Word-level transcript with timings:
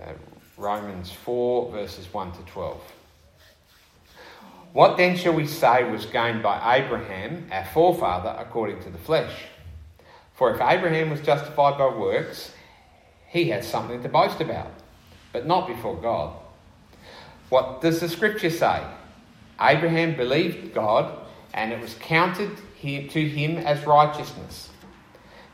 uh, 0.00 0.12
Romans 0.56 1.10
4, 1.10 1.72
verses 1.72 2.12
1 2.12 2.32
to 2.32 2.42
12. 2.42 2.80
What 4.72 4.96
then 4.96 5.16
shall 5.16 5.32
we 5.32 5.46
say 5.46 5.90
was 5.90 6.06
gained 6.06 6.42
by 6.42 6.76
Abraham, 6.76 7.48
our 7.50 7.64
forefather, 7.64 8.36
according 8.38 8.80
to 8.82 8.90
the 8.90 8.98
flesh? 8.98 9.32
For 10.34 10.54
if 10.54 10.60
Abraham 10.60 11.10
was 11.10 11.20
justified 11.20 11.76
by 11.76 11.88
works, 11.88 12.52
he 13.28 13.48
has 13.50 13.66
something 13.66 14.02
to 14.02 14.08
boast 14.08 14.40
about, 14.40 14.72
but 15.32 15.46
not 15.46 15.66
before 15.66 15.96
God. 15.96 16.36
What 17.48 17.80
does 17.80 18.00
the 18.00 18.08
scripture 18.08 18.50
say? 18.50 18.82
Abraham 19.60 20.16
believed 20.16 20.72
God, 20.72 21.18
and 21.52 21.72
it 21.72 21.80
was 21.80 21.94
counted 21.94 22.56
to 22.80 23.28
him 23.28 23.58
as 23.58 23.84
righteousness. 23.84 24.70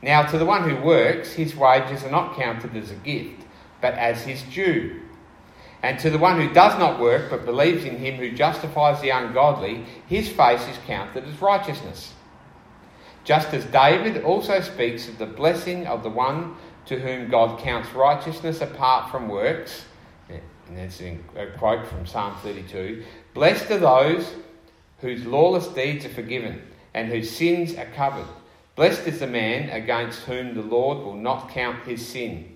Now, 0.02 0.22
to 0.26 0.38
the 0.38 0.44
one 0.44 0.68
who 0.68 0.76
works, 0.76 1.32
his 1.32 1.56
wages 1.56 2.04
are 2.04 2.10
not 2.10 2.36
counted 2.36 2.76
as 2.76 2.90
a 2.90 2.96
gift, 2.96 3.45
but 3.80 3.94
as 3.94 4.22
his 4.22 4.42
due. 4.42 5.00
And 5.82 5.98
to 6.00 6.10
the 6.10 6.18
one 6.18 6.40
who 6.40 6.52
does 6.52 6.78
not 6.78 7.00
work, 7.00 7.30
but 7.30 7.44
believes 7.44 7.84
in 7.84 7.98
him 7.98 8.16
who 8.16 8.32
justifies 8.32 9.00
the 9.00 9.10
ungodly, 9.10 9.84
his 10.06 10.28
face 10.28 10.66
is 10.68 10.78
counted 10.86 11.24
as 11.24 11.40
righteousness. 11.40 12.12
Just 13.24 13.52
as 13.52 13.64
David 13.66 14.24
also 14.24 14.60
speaks 14.60 15.08
of 15.08 15.18
the 15.18 15.26
blessing 15.26 15.86
of 15.86 16.02
the 16.02 16.10
one 16.10 16.56
to 16.86 16.98
whom 16.98 17.28
God 17.28 17.60
counts 17.60 17.92
righteousness 17.92 18.60
apart 18.60 19.10
from 19.10 19.28
works, 19.28 19.84
and 20.28 20.76
that's 20.76 21.00
a 21.00 21.18
quote 21.58 21.86
from 21.86 22.06
Psalm 22.06 22.34
32 22.42 23.04
Blessed 23.34 23.70
are 23.70 23.78
those 23.78 24.34
whose 24.98 25.24
lawless 25.24 25.68
deeds 25.68 26.04
are 26.04 26.10
forgiven 26.10 26.62
and 26.94 27.08
whose 27.08 27.30
sins 27.30 27.76
are 27.76 27.86
covered. 27.94 28.26
Blessed 28.74 29.06
is 29.06 29.20
the 29.20 29.26
man 29.26 29.70
against 29.70 30.22
whom 30.22 30.54
the 30.54 30.62
Lord 30.62 30.98
will 30.98 31.16
not 31.16 31.50
count 31.50 31.84
his 31.84 32.06
sin. 32.06 32.55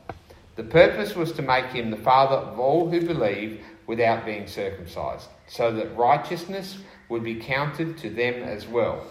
The 0.55 0.63
purpose 0.63 1.15
was 1.15 1.31
to 1.33 1.41
make 1.41 1.67
him 1.67 1.91
the 1.91 1.97
father 1.97 2.35
of 2.35 2.59
all 2.59 2.89
who 2.89 3.01
believe 3.05 3.63
without 3.87 4.25
being 4.25 4.47
circumcised, 4.47 5.27
so 5.47 5.71
that 5.73 5.95
righteousness 5.97 6.77
would 7.09 7.23
be 7.23 7.35
counted 7.35 7.97
to 7.99 8.09
them 8.09 8.43
as 8.43 8.67
well, 8.67 9.05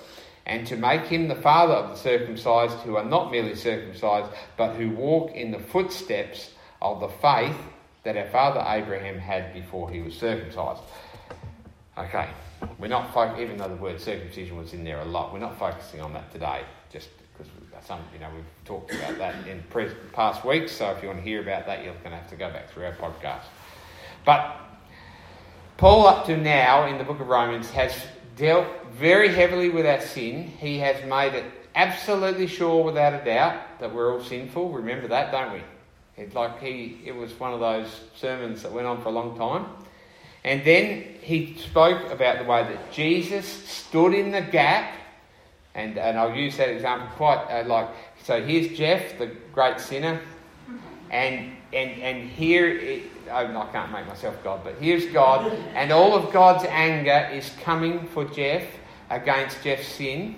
and 0.47 0.67
to 0.67 0.77
make 0.77 1.03
him 1.03 1.29
the 1.29 1.35
father 1.35 1.75
of 1.75 1.91
the 1.91 1.97
circumcised 1.97 2.77
who 2.81 2.97
are 2.97 3.05
not 3.05 3.31
merely 3.31 3.55
circumcised, 3.55 4.31
but 4.57 4.75
who 4.75 4.91
walk 4.91 5.33
in 5.35 5.51
the 5.51 5.59
footsteps 5.59 6.51
of 6.83 7.01
the 7.01 7.09
faith 7.09 7.57
that 8.05 8.17
our 8.17 8.29
father 8.29 8.65
Abraham 8.67 9.19
had 9.19 9.53
before 9.53 9.91
he 9.91 10.01
was 10.01 10.15
circumcised. 10.15 10.83
Okay, 11.99 12.31
we're 12.79 12.89
not 12.89 13.13
fo- 13.13 13.39
even 13.39 13.59
though 13.59 13.69
the 13.69 13.77
word 13.77 14.01
circumcision 14.01 14.57
was 14.57 14.73
in 14.73 14.85
there 14.85 15.01
a 15.01 15.05
lot, 15.05 15.33
we're 15.33 15.39
not 15.39 15.59
focusing 15.59 16.01
on 16.01 16.13
that 16.15 16.31
today. 16.33 16.63
Just 16.91 17.09
because 17.49 17.85
uh, 17.85 17.87
some, 17.87 18.01
you 18.13 18.21
know, 18.21 18.29
we've 18.35 18.45
talked 18.65 18.93
about 18.95 19.19
that 19.19 19.47
in 19.47 19.63
pre- 19.71 19.91
past 20.13 20.45
weeks. 20.45 20.73
So 20.73 20.91
if 20.91 21.03
you 21.03 21.09
want 21.09 21.21
to 21.21 21.25
hear 21.25 21.41
about 21.41 21.67
that, 21.67 21.85
you're 21.85 21.95
going 21.95 22.11
to 22.11 22.17
have 22.17 22.31
to 22.31 22.37
go 22.37 22.51
back 22.51 22.71
through 22.71 22.85
our 22.85 22.95
podcast. 22.95 23.45
But 24.25 24.57
Paul, 25.77 26.07
up 26.07 26.27
to 26.27 26.37
now 26.37 26.87
in 26.87 26.99
the 26.99 27.05
book 27.05 27.21
of 27.21 27.29
Romans, 27.29 27.71
has 27.71 27.95
dealt 28.37 28.67
very 28.93 29.29
heavily 29.29 29.71
with 29.71 29.87
our 29.87 30.01
sin. 30.01 30.47
He 30.47 30.79
has 30.79 31.05
made 31.07 31.35
it 31.35 31.45
absolutely 31.75 32.47
sure, 32.47 32.85
without 32.85 33.15
a 33.15 33.25
doubt, 33.25 33.81
that 33.81 33.95
we're 33.95 34.13
all 34.13 34.23
sinful. 34.23 34.71
Remember 34.71 35.09
that, 35.09 35.33
don't 35.33 35.53
we? 35.53 35.63
It, 36.17 36.35
like 36.35 36.61
he, 36.61 37.01
it 37.05 37.15
was 37.15 37.33
one 37.39 37.55
of 37.55 37.61
those 37.61 38.01
sermons 38.15 38.63
that 38.63 38.73
went 38.73 38.87
on 38.87 39.01
for 39.01 39.09
a 39.09 39.13
long 39.13 39.39
time. 39.39 39.67
And 40.45 40.65
then 40.65 41.05
he 41.21 41.57
spoke 41.57 42.11
about 42.11 42.39
the 42.39 42.45
way 42.45 42.63
that 42.63 42.93
Jesus 42.93 43.47
stood 43.47 44.15
in 44.15 44.31
the 44.31 44.41
gap, 44.41 44.95
and, 45.75 45.99
and 45.99 46.19
I'll 46.19 46.35
use 46.35 46.57
that 46.57 46.69
example 46.69 47.09
quite 47.17 47.45
uh, 47.49 47.65
like 47.67 47.89
so. 48.23 48.43
Here's 48.43 48.77
Jeff, 48.77 49.19
the 49.19 49.31
great 49.53 49.81
sinner, 49.81 50.21
and 51.11 51.53
and 51.73 51.91
and 52.03 52.29
here 52.29 52.69
it, 52.69 53.05
I 53.31 53.45
can't 53.73 53.93
make 53.93 54.07
myself 54.07 54.43
God, 54.43 54.63
but 54.65 54.75
here's 54.81 55.07
God, 55.07 55.53
and 55.75 55.93
all 55.93 56.15
of 56.15 56.33
God's 56.33 56.65
anger 56.65 57.31
is 57.33 57.51
coming 57.63 58.07
for 58.09 58.25
Jeff 58.25 58.65
against 59.11 59.63
Jeff's 59.63 59.89
sin, 59.89 60.37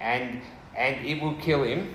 and 0.00 0.40
and 0.76 1.04
it 1.04 1.20
will 1.20 1.34
kill 1.36 1.64
him. 1.64 1.94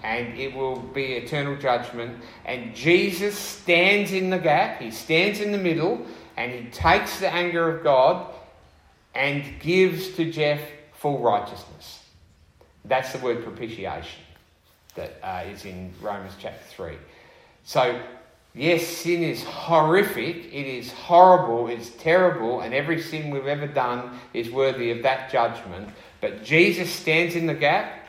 And 0.00 0.38
it 0.38 0.54
will 0.54 0.78
be 0.78 1.14
eternal 1.14 1.56
judgment. 1.56 2.22
And 2.44 2.72
Jesus 2.72 3.36
stands 3.36 4.12
in 4.12 4.30
the 4.30 4.38
gap, 4.38 4.80
he 4.80 4.92
stands 4.92 5.40
in 5.40 5.50
the 5.50 5.58
middle, 5.58 6.06
and 6.36 6.52
he 6.52 6.70
takes 6.70 7.18
the 7.18 7.28
anger 7.28 7.68
of 7.68 7.82
God 7.82 8.32
and 9.12 9.42
gives 9.58 10.10
to 10.10 10.30
Jeff 10.30 10.60
full 10.98 11.18
righteousness. 11.18 12.04
That's 12.84 13.12
the 13.12 13.18
word 13.18 13.44
propitiation 13.44 14.20
that 14.94 15.18
uh, 15.22 15.44
is 15.48 15.64
in 15.64 15.92
Romans 16.00 16.34
chapter 16.38 16.64
3. 16.70 16.96
So, 17.64 18.00
yes, 18.54 18.86
sin 18.86 19.22
is 19.22 19.42
horrific, 19.44 20.36
it 20.52 20.66
is 20.66 20.92
horrible, 20.92 21.68
it's 21.68 21.90
terrible, 21.90 22.60
and 22.60 22.74
every 22.74 23.00
sin 23.00 23.30
we've 23.30 23.46
ever 23.46 23.66
done 23.66 24.18
is 24.34 24.50
worthy 24.50 24.90
of 24.90 25.02
that 25.02 25.30
judgment. 25.30 25.90
But 26.20 26.42
Jesus 26.42 26.90
stands 26.90 27.36
in 27.36 27.46
the 27.46 27.54
gap 27.54 28.08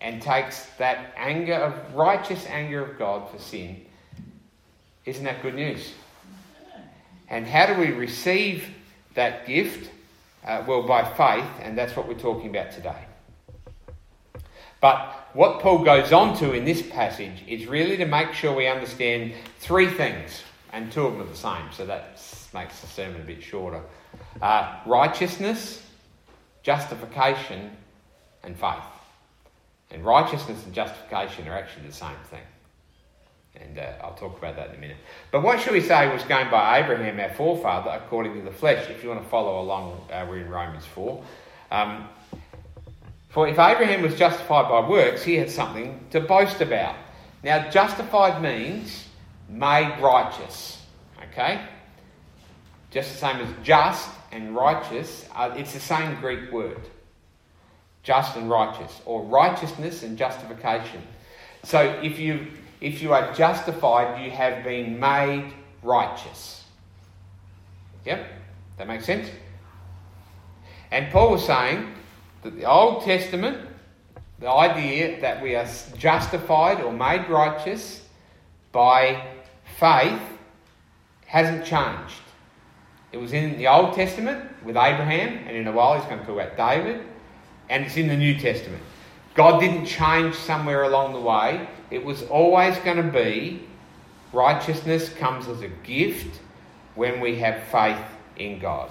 and 0.00 0.22
takes 0.22 0.66
that 0.78 1.12
anger 1.16 1.54
of 1.54 1.94
righteous 1.94 2.46
anger 2.46 2.84
of 2.84 2.98
God 2.98 3.28
for 3.30 3.38
sin. 3.38 3.84
Isn't 5.04 5.24
that 5.24 5.42
good 5.42 5.54
news? 5.54 5.92
And 7.28 7.46
how 7.46 7.66
do 7.66 7.80
we 7.80 7.90
receive 7.90 8.68
that 9.14 9.46
gift? 9.46 9.90
Uh, 10.44 10.64
well, 10.66 10.82
by 10.82 11.04
faith, 11.04 11.50
and 11.60 11.76
that's 11.76 11.94
what 11.94 12.08
we're 12.08 12.14
talking 12.14 12.48
about 12.48 12.72
today. 12.72 13.04
But 14.80 15.28
what 15.34 15.60
Paul 15.60 15.84
goes 15.84 16.12
on 16.12 16.36
to 16.38 16.52
in 16.52 16.64
this 16.64 16.82
passage 16.82 17.44
is 17.46 17.66
really 17.66 17.98
to 17.98 18.06
make 18.06 18.32
sure 18.32 18.54
we 18.54 18.66
understand 18.66 19.34
three 19.58 19.88
things, 19.88 20.42
and 20.72 20.90
two 20.90 21.04
of 21.04 21.12
them 21.12 21.22
are 21.22 21.30
the 21.30 21.36
same, 21.36 21.70
so 21.72 21.84
that 21.86 22.18
makes 22.54 22.80
the 22.80 22.86
sermon 22.86 23.20
a 23.20 23.24
bit 23.24 23.42
shorter 23.42 23.82
uh, 24.42 24.80
righteousness, 24.86 25.82
justification, 26.62 27.70
and 28.42 28.58
faith. 28.58 28.82
And 29.90 30.04
righteousness 30.04 30.64
and 30.64 30.74
justification 30.74 31.48
are 31.48 31.54
actually 31.54 31.86
the 31.86 31.92
same 31.92 32.16
thing. 32.30 32.42
And 33.56 33.78
uh, 33.78 33.92
I'll 34.02 34.14
talk 34.14 34.38
about 34.38 34.56
that 34.56 34.70
in 34.70 34.76
a 34.76 34.78
minute. 34.78 34.96
But 35.30 35.42
what 35.42 35.60
should 35.60 35.72
we 35.72 35.80
say 35.80 36.12
was 36.12 36.22
gained 36.24 36.50
by 36.50 36.78
Abraham, 36.78 37.18
our 37.18 37.34
forefather, 37.34 37.90
according 37.90 38.34
to 38.34 38.42
the 38.42 38.52
flesh? 38.52 38.88
If 38.88 39.02
you 39.02 39.08
want 39.08 39.22
to 39.22 39.28
follow 39.28 39.60
along, 39.60 40.06
uh, 40.10 40.26
we're 40.28 40.38
in 40.38 40.48
Romans 40.48 40.86
4. 40.86 41.22
Um, 41.70 42.08
for 43.28 43.48
if 43.48 43.58
Abraham 43.58 44.02
was 44.02 44.14
justified 44.14 44.68
by 44.68 44.88
works, 44.88 45.22
he 45.22 45.36
had 45.36 45.50
something 45.50 46.04
to 46.10 46.20
boast 46.20 46.60
about. 46.60 46.96
Now, 47.42 47.68
justified 47.70 48.42
means 48.42 49.08
made 49.48 49.98
righteous. 50.00 50.82
Okay? 51.30 51.60
Just 52.90 53.12
the 53.12 53.18
same 53.18 53.36
as 53.36 53.48
just 53.62 54.08
and 54.32 54.54
righteous, 54.54 55.26
uh, 55.34 55.52
it's 55.56 55.72
the 55.72 55.80
same 55.80 56.20
Greek 56.20 56.52
word 56.52 56.80
just 58.02 58.36
and 58.36 58.48
righteous, 58.48 59.00
or 59.04 59.22
righteousness 59.22 60.02
and 60.02 60.16
justification. 60.16 61.02
So 61.64 61.82
if 62.02 62.18
you 62.18 62.46
if 62.80 63.02
you 63.02 63.12
are 63.12 63.32
justified, 63.34 64.24
you 64.24 64.30
have 64.30 64.64
been 64.64 64.98
made 64.98 65.52
righteous. 65.82 66.64
Yep, 68.04 68.26
that 68.78 68.88
makes 68.88 69.04
sense. 69.04 69.28
And 70.90 71.10
Paul 71.12 71.32
was 71.32 71.44
saying 71.44 71.94
that 72.42 72.56
the 72.56 72.64
Old 72.64 73.04
Testament, 73.04 73.68
the 74.38 74.50
idea 74.50 75.20
that 75.20 75.42
we 75.42 75.54
are 75.54 75.68
justified 75.96 76.80
or 76.80 76.92
made 76.92 77.28
righteous 77.28 78.04
by 78.72 79.26
faith 79.78 80.22
hasn't 81.26 81.64
changed. 81.64 82.22
It 83.12 83.18
was 83.18 83.32
in 83.32 83.58
the 83.58 83.66
Old 83.66 83.94
Testament 83.94 84.44
with 84.64 84.76
Abraham, 84.76 85.46
and 85.46 85.56
in 85.56 85.66
a 85.66 85.72
while 85.72 85.98
he's 85.98 86.04
going 86.04 86.20
to 86.20 86.26
talk 86.26 86.34
about 86.34 86.56
David, 86.56 87.04
and 87.68 87.84
it's 87.84 87.96
in 87.96 88.08
the 88.08 88.16
New 88.16 88.38
Testament. 88.38 88.82
God 89.34 89.60
didn't 89.60 89.86
change 89.86 90.34
somewhere 90.34 90.82
along 90.82 91.12
the 91.12 91.20
way. 91.20 91.68
It 91.90 92.04
was 92.04 92.22
always 92.24 92.76
going 92.78 92.96
to 92.96 93.02
be 93.02 93.62
righteousness 94.32 95.12
comes 95.14 95.48
as 95.48 95.60
a 95.62 95.68
gift 95.68 96.40
when 96.94 97.20
we 97.20 97.36
have 97.36 97.62
faith 97.64 97.98
in 98.36 98.58
God. 98.58 98.90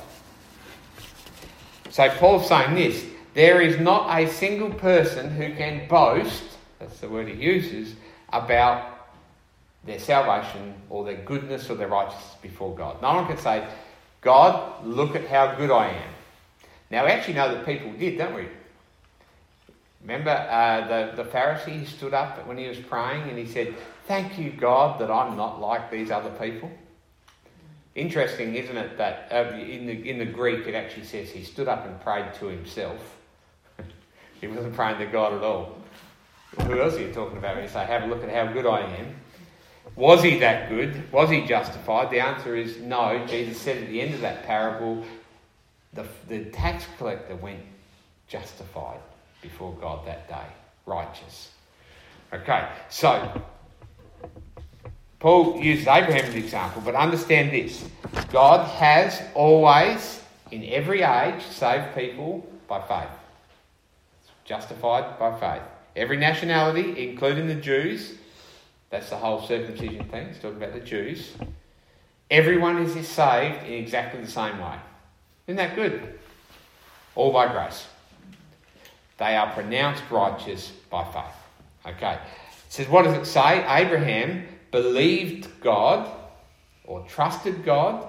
So 1.89 2.09
Paul's 2.09 2.47
saying 2.47 2.75
this 2.75 3.05
there 3.33 3.61
is 3.61 3.79
not 3.79 4.17
a 4.17 4.27
single 4.27 4.71
person 4.71 5.29
who 5.29 5.53
can 5.53 5.87
boast, 5.87 6.43
that's 6.79 6.99
the 6.99 7.09
word 7.09 7.27
he 7.27 7.35
uses, 7.35 7.95
about 8.33 9.07
their 9.85 9.99
salvation 9.99 10.73
or 10.89 11.05
their 11.05 11.17
goodness 11.17 11.69
or 11.69 11.75
their 11.75 11.87
righteousness 11.87 12.35
before 12.41 12.75
God. 12.75 13.01
No 13.01 13.15
one 13.15 13.27
can 13.27 13.37
say, 13.37 13.65
God, 14.21 14.85
look 14.85 15.15
at 15.15 15.27
how 15.27 15.55
good 15.55 15.71
I 15.71 15.87
am. 15.89 16.09
Now, 16.91 17.05
we 17.05 17.11
actually 17.11 17.35
know 17.35 17.53
that 17.53 17.65
people 17.65 17.91
did, 17.93 18.17
don't 18.17 18.35
we? 18.35 18.47
Remember 20.01 20.31
uh, 20.31 20.87
the, 20.87 21.23
the 21.23 21.29
Pharisee 21.29 21.85
stood 21.85 22.13
up 22.13 22.45
when 22.47 22.57
he 22.57 22.67
was 22.67 22.79
praying 22.79 23.29
and 23.29 23.37
he 23.37 23.45
said, 23.45 23.75
Thank 24.07 24.39
you, 24.39 24.51
God, 24.51 24.99
that 25.01 25.11
I'm 25.11 25.35
not 25.35 25.59
like 25.59 25.91
these 25.91 26.09
other 26.09 26.31
people. 26.31 26.71
Interesting, 27.95 28.55
isn't 28.55 28.77
it, 28.77 28.97
that 28.97 29.27
uh, 29.31 29.55
in, 29.55 29.85
the, 29.85 30.09
in 30.09 30.19
the 30.19 30.25
Greek 30.25 30.65
it 30.67 30.73
actually 30.73 31.05
says 31.05 31.29
he 31.29 31.43
stood 31.43 31.67
up 31.67 31.85
and 31.85 31.99
prayed 32.01 32.33
to 32.35 32.47
himself. 32.47 33.17
he 34.41 34.47
wasn't 34.47 34.73
praying 34.73 34.99
to 34.99 35.05
God 35.05 35.33
at 35.33 35.43
all. 35.43 35.77
Who 36.65 36.81
else 36.81 36.95
are 36.95 37.01
you 37.01 37.13
talking 37.13 37.37
about 37.37 37.55
when 37.55 37.65
you 37.65 37.69
say, 37.69 37.85
Have 37.85 38.03
a 38.03 38.07
look 38.07 38.23
at 38.23 38.29
how 38.29 38.51
good 38.51 38.65
I 38.65 38.81
am? 38.81 39.15
Was 39.95 40.23
he 40.23 40.39
that 40.39 40.69
good? 40.69 41.11
Was 41.11 41.29
he 41.29 41.45
justified? 41.45 42.09
The 42.09 42.19
answer 42.19 42.55
is 42.55 42.77
no. 42.77 43.25
Jesus 43.27 43.59
said 43.59 43.77
at 43.83 43.89
the 43.89 43.99
end 43.99 44.13
of 44.13 44.21
that 44.21 44.43
parable, 44.43 45.03
the, 45.93 46.05
the 46.27 46.45
tax 46.45 46.85
collector 46.97 47.35
went 47.35 47.59
justified 48.27 48.99
before 49.41 49.73
God 49.79 50.05
that 50.05 50.27
day, 50.27 50.47
righteous. 50.85 51.49
Okay, 52.33 52.67
so 52.89 53.41
Paul 55.19 55.59
uses 55.61 55.87
Abraham 55.87 56.25
as 56.25 56.33
an 56.33 56.37
example, 56.37 56.81
but 56.85 56.95
understand 56.95 57.51
this 57.51 57.87
God 58.31 58.67
has 58.67 59.21
always, 59.33 60.21
in 60.51 60.63
every 60.65 61.01
age, 61.01 61.43
saved 61.43 61.95
people 61.95 62.47
by 62.67 62.81
faith. 62.81 63.09
Justified 64.45 65.19
by 65.19 65.37
faith. 65.39 65.63
Every 65.95 66.17
nationality, 66.17 67.09
including 67.09 67.47
the 67.47 67.55
Jews, 67.55 68.15
that's 68.89 69.09
the 69.09 69.17
whole 69.17 69.41
circumcision 69.41 70.05
thing, 70.05 70.27
it's 70.27 70.39
talking 70.39 70.57
about 70.57 70.73
the 70.73 70.79
Jews. 70.79 71.33
Everyone 72.31 72.77
is 72.77 73.07
saved 73.07 73.65
in 73.65 73.73
exactly 73.73 74.21
the 74.21 74.31
same 74.31 74.59
way. 74.59 74.75
Isn't 75.47 75.57
that 75.57 75.75
good? 75.75 76.19
All 77.15 77.33
by 77.33 77.51
grace. 77.51 77.87
They 79.19 79.35
are 79.35 79.51
pronounced 79.53 80.03
righteous 80.09 80.71
by 80.89 81.03
faith. 81.03 81.93
Okay. 81.95 82.13
It 82.13 82.73
says, 82.73 82.87
what 82.87 83.03
does 83.03 83.17
it 83.17 83.25
say? 83.25 83.65
Abraham 83.67 84.47
believed 84.71 85.59
God 85.61 86.09
or 86.85 87.01
trusted 87.01 87.63
God 87.63 88.07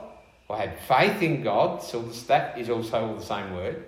or 0.48 0.56
had 0.56 0.78
faith 0.80 1.22
in 1.22 1.42
God. 1.42 1.82
So 1.82 2.02
that 2.02 2.58
is 2.58 2.70
also 2.70 3.16
the 3.16 3.24
same 3.24 3.54
word. 3.54 3.86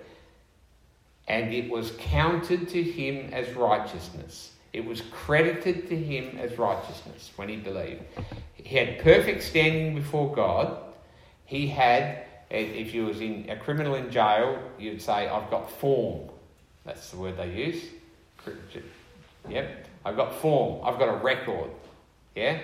And 1.27 1.53
it 1.53 1.69
was 1.69 1.93
counted 1.99 2.67
to 2.69 2.83
him 2.83 3.33
as 3.33 3.53
righteousness. 3.53 4.51
It 4.73 4.83
was 4.83 5.01
credited 5.11 5.87
to 5.87 5.95
him 5.95 6.37
as 6.37 6.57
righteousness 6.57 7.31
when 7.37 7.47
he 7.47 7.55
believed. 7.55 8.01
He 8.55 8.75
had 8.75 8.99
perfect 8.99 9.43
standing 9.43 9.95
before 9.95 10.35
God. 10.35 10.77
He 11.45 11.67
had, 11.67 12.25
if 12.49 12.93
you 12.93 13.05
was 13.05 13.21
in 13.21 13.49
a 13.49 13.55
criminal 13.55 13.95
in 13.95 14.09
jail, 14.09 14.57
you'd 14.79 15.01
say, 15.01 15.29
I've 15.29 15.49
got 15.49 15.69
form. 15.71 16.29
That's 16.85 17.11
the 17.11 17.17
word 17.17 17.37
they 17.37 17.51
use. 17.51 17.83
Yep. 19.49 19.87
I've 20.05 20.15
got 20.15 20.35
form. 20.35 20.81
I've 20.83 20.99
got 20.99 21.09
a 21.09 21.17
record. 21.17 21.69
Yeah? 22.35 22.59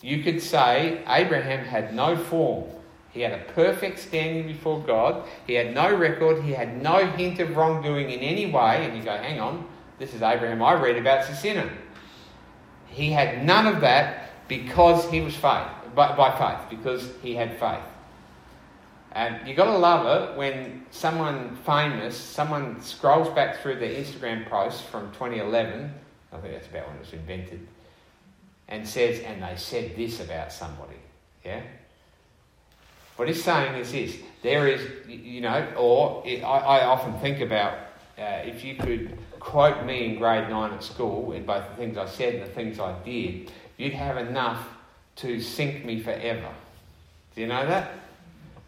You 0.00 0.22
could 0.22 0.42
say 0.42 1.02
Abraham 1.08 1.64
had 1.64 1.94
no 1.94 2.16
form. 2.16 2.64
He 3.10 3.20
had 3.20 3.32
a 3.32 3.44
perfect 3.52 4.00
standing 4.00 4.46
before 4.46 4.80
God. 4.80 5.26
He 5.46 5.54
had 5.54 5.72
no 5.72 5.94
record. 5.94 6.42
He 6.42 6.52
had 6.52 6.82
no 6.82 7.06
hint 7.06 7.38
of 7.38 7.56
wrongdoing 7.56 8.10
in 8.10 8.20
any 8.20 8.46
way. 8.46 8.84
And 8.84 8.96
you 8.96 9.04
go, 9.04 9.16
hang 9.16 9.40
on, 9.40 9.66
this 9.98 10.12
is 10.14 10.20
Abraham 10.20 10.62
I 10.62 10.74
read 10.74 10.96
about 10.96 11.28
a 11.30 11.34
sinner. 11.34 11.70
He 12.88 13.12
had 13.12 13.44
none 13.44 13.66
of 13.66 13.80
that 13.80 14.48
because 14.48 15.08
he 15.10 15.20
was 15.20 15.34
faith, 15.34 15.68
by, 15.94 16.14
by 16.16 16.36
faith, 16.36 16.68
because 16.68 17.08
he 17.22 17.34
had 17.34 17.58
faith. 17.58 17.84
And 19.14 19.46
you've 19.46 19.56
got 19.56 19.66
to 19.66 19.78
love 19.78 20.06
it 20.06 20.36
when 20.36 20.86
someone 20.90 21.56
famous, 21.64 22.16
someone 22.16 22.80
scrolls 22.82 23.28
back 23.28 23.62
through 23.62 23.76
their 23.76 23.94
Instagram 23.94 24.48
post 24.50 24.82
from 24.84 25.12
2011, 25.12 25.94
I 26.32 26.36
think 26.38 26.52
that's 26.52 26.66
about 26.66 26.88
when 26.88 26.96
it 26.96 27.00
was 27.00 27.12
invented, 27.12 27.66
and 28.68 28.86
says, 28.86 29.20
and 29.20 29.40
they 29.40 29.54
said 29.56 29.94
this 29.94 30.18
about 30.18 30.52
somebody. 30.52 30.96
Yeah? 31.44 31.62
What 33.14 33.28
he's 33.28 33.44
saying 33.44 33.76
is 33.76 33.92
this 33.92 34.16
there 34.42 34.66
is, 34.66 34.82
you 35.08 35.40
know, 35.40 35.64
or 35.76 36.24
I, 36.26 36.40
I, 36.40 36.84
often 36.84 37.16
think 37.20 37.40
about 37.40 37.74
uh, 38.18 38.42
if 38.44 38.64
you 38.64 38.74
could 38.74 39.16
quote 39.38 39.84
me 39.86 40.06
in 40.06 40.18
grade 40.18 40.50
9 40.50 40.72
at 40.72 40.82
school 40.82 41.32
in 41.32 41.46
both 41.46 41.68
the 41.70 41.76
things 41.76 41.96
I 41.96 42.06
said 42.06 42.34
and 42.34 42.42
the 42.42 42.48
things 42.48 42.80
I 42.80 42.94
did, 43.04 43.52
you'd 43.76 43.92
have 43.92 44.16
enough 44.16 44.66
to 45.16 45.40
sink 45.40 45.84
me 45.84 46.02
forever. 46.02 46.48
Do 47.34 47.40
you 47.40 47.46
know 47.46 47.64
that? 47.66 47.92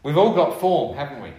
We've 0.07 0.17
all 0.17 0.35
got 0.35 0.61
form, 0.61 0.97
haven't 0.97 1.21
we? 1.21 1.31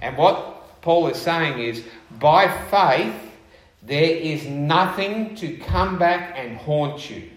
And 0.00 0.16
what 0.16 0.80
Paul 0.80 1.08
is 1.08 1.20
saying 1.20 1.58
is 1.58 1.82
by 2.20 2.46
faith, 2.70 3.16
there 3.82 4.14
is 4.14 4.46
nothing 4.46 5.34
to 5.34 5.56
come 5.56 5.98
back 5.98 6.34
and 6.36 6.56
haunt 6.56 7.10
you. 7.10 7.28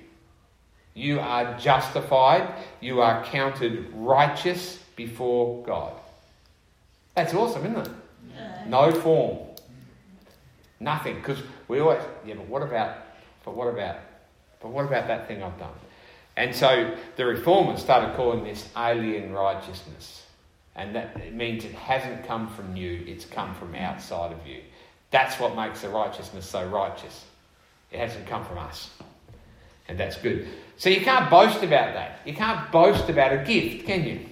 You 0.93 1.19
are 1.19 1.57
justified, 1.57 2.53
you 2.81 3.01
are 3.01 3.25
counted 3.25 3.91
righteous 3.95 4.77
before 4.95 5.63
God. 5.63 5.93
That's 7.15 7.33
awesome, 7.33 7.65
isn't 7.65 7.87
it? 7.87 7.93
No 8.67 8.91
form. 8.91 9.39
Nothing. 10.79 11.15
Because 11.15 11.39
we 11.67 11.79
always, 11.79 12.03
yeah, 12.27 12.35
but 12.35 12.45
what 12.45 12.61
about, 12.61 12.95
but 13.43 13.55
what 13.55 13.69
about, 13.69 13.95
but 14.61 14.69
what 14.69 14.85
about 14.85 15.07
that 15.07 15.27
thing 15.27 15.41
I've 15.41 15.57
done? 15.57 15.73
And 16.35 16.56
so 16.56 16.95
the 17.15 17.25
reformers 17.25 17.81
started 17.81 18.15
calling 18.15 18.44
this 18.44 18.68
alien 18.75 19.33
righteousness. 19.33 20.24
And 20.75 20.95
that 20.95 21.33
means 21.33 21.65
it 21.65 21.75
hasn't 21.75 22.25
come 22.25 22.47
from 22.47 22.75
you, 22.75 23.03
it's 23.06 23.25
come 23.25 23.53
from 23.56 23.75
outside 23.75 24.31
of 24.31 24.47
you. 24.47 24.62
That's 25.12 25.39
what 25.39 25.56
makes 25.56 25.81
the 25.81 25.89
righteousness 25.89 26.50
so 26.50 26.65
righteous. 26.68 27.25
It 27.91 28.00
hasn't 28.00 28.25
come 28.25 28.44
from 28.44 28.57
us. 28.57 28.89
And 29.88 30.00
that's 30.00 30.18
good. 30.18 30.47
So 30.77 30.89
you 30.89 31.01
can't 31.01 31.30
boast 31.30 31.62
about 31.63 31.94
that. 31.94 32.21
You 32.25 32.33
can't 32.33 32.71
boast 32.71 33.07
about 33.09 33.33
a 33.33 33.44
gift, 33.44 33.85
can 33.85 34.03
you? 34.03 34.25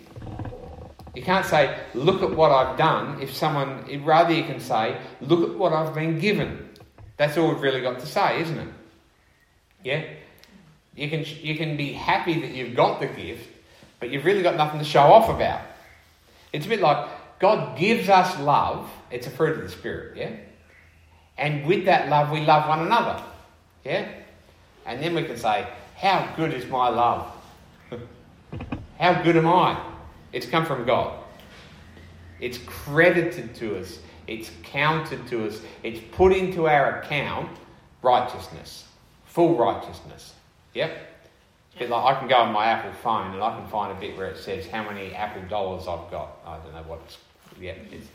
You 1.14 1.22
can't 1.22 1.46
say, 1.46 1.78
look 1.94 2.24
at 2.24 2.36
what 2.36 2.52
I've 2.52 2.78
done. 2.78 3.22
If 3.22 3.36
someone, 3.36 3.86
rather, 4.04 4.34
you 4.34 4.44
can 4.44 4.60
say, 4.60 4.98
look 5.20 5.52
at 5.52 5.58
what 5.58 5.74
I've 5.74 5.94
been 5.94 6.18
given. 6.20 6.70
That's 7.18 7.38
all 7.38 7.50
we've 7.50 7.62
really 7.62 7.82
got 7.82 8.00
to 8.00 8.08
say, 8.08 8.42
isn't 8.42 8.58
it? 8.58 8.68
Yeah? 9.84 10.04
You 10.96 11.10
can, 11.10 11.26
you 11.42 11.56
can 11.56 11.78
be 11.78 11.94
happy 11.94 12.42
that 12.42 12.52
you've 12.52 12.76
got 12.76 13.00
the 13.00 13.08
gift, 13.08 13.48
but 14.00 14.10
you've 14.10 14.26
really 14.26 14.44
got 14.44 14.56
nothing 14.56 14.80
to 14.80 14.86
show 14.86 15.02
off 15.02 15.30
about. 15.30 15.62
It's 16.52 16.66
a 16.66 16.70
bit 16.70 16.82
like 16.82 17.08
God 17.40 17.78
gives 17.78 18.10
us 18.10 18.38
love, 18.40 18.90
it's 19.10 19.26
a 19.26 19.30
fruit 19.30 19.58
of 19.58 19.64
the 19.64 19.70
Spirit, 19.70 20.18
yeah? 20.18 20.32
And 21.38 21.66
with 21.66 21.86
that 21.86 22.10
love, 22.10 22.30
we 22.30 22.42
love 22.42 22.68
one 22.68 22.86
another, 22.86 23.24
yeah? 23.84 24.10
And 24.86 25.02
then 25.02 25.16
we 25.16 25.24
can 25.24 25.38
say, 25.38 25.68
How 25.96 26.34
good 26.36 26.54
is 26.54 26.66
my 26.68 26.90
love? 26.90 27.32
How 29.00 29.24
good 29.24 29.38
am 29.38 29.48
I? 29.48 29.82
It's 30.34 30.46
come 30.46 30.66
from 30.66 30.86
God. 30.86 31.18
It's 32.40 32.58
credited 32.66 33.56
to 33.56 33.78
us, 33.78 34.00
it's 34.28 34.52
counted 34.64 35.26
to 35.28 35.48
us, 35.48 35.62
it's 35.84 36.00
put 36.12 36.34
into 36.34 36.68
our 36.68 37.02
account 37.02 37.50
righteousness, 38.02 38.86
full 39.26 39.56
righteousness. 39.56 40.34
Yep. 40.74 41.08
Bit 41.80 41.90
like 41.90 42.16
I 42.16 42.20
can 42.20 42.28
go 42.28 42.36
on 42.36 42.52
my 42.52 42.66
Apple 42.66 42.92
phone 43.02 43.34
and 43.34 43.42
I 43.42 43.58
can 43.58 43.68
find 43.68 43.96
a 43.96 44.00
bit 44.00 44.18
where 44.18 44.28
it 44.28 44.38
says 44.38 44.68
how 44.68 44.84
many 44.84 45.14
Apple 45.14 45.44
dollars 45.48 45.88
I've 45.88 46.12
got. 46.12 46.38
I 46.46 46.58
don't 46.58 46.74
know 46.74 46.84
what 46.84 47.02
it's, 47.06 47.18
yeah, 47.60 47.74
it's 47.92 48.08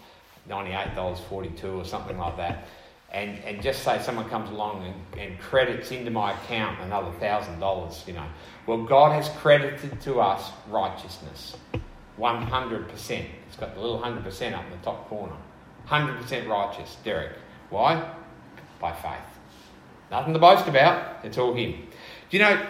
$98.42 0.48 1.76
or 1.76 1.84
something 1.84 2.18
like 2.18 2.36
that. 2.36 2.68
And, 3.12 3.38
and 3.44 3.62
just 3.62 3.82
say 3.82 4.00
someone 4.02 4.28
comes 4.28 4.50
along 4.50 4.84
and, 4.84 5.20
and 5.20 5.40
credits 5.40 5.90
into 5.90 6.10
my 6.10 6.32
account 6.32 6.80
another 6.80 7.10
thousand 7.18 7.58
dollars, 7.60 8.04
you 8.06 8.12
know. 8.12 8.26
Well, 8.66 8.82
God 8.82 9.12
has 9.12 9.28
credited 9.38 10.00
to 10.02 10.20
us 10.20 10.50
righteousness. 10.68 11.56
100%. 12.18 13.24
It's 13.46 13.56
got 13.56 13.74
the 13.74 13.80
little 13.80 14.00
100% 14.00 14.52
up 14.54 14.64
in 14.64 14.70
the 14.70 14.84
top 14.84 15.08
corner. 15.08 15.36
100% 15.88 16.48
righteous, 16.48 16.96
Derek. 17.04 17.32
Why? 17.70 18.12
By 18.80 18.92
faith. 18.92 19.36
Nothing 20.10 20.34
to 20.34 20.38
boast 20.38 20.66
about, 20.68 21.24
it's 21.24 21.38
all 21.38 21.54
Him. 21.54 21.86
Do 22.30 22.36
you 22.36 22.42
know, 22.42 22.66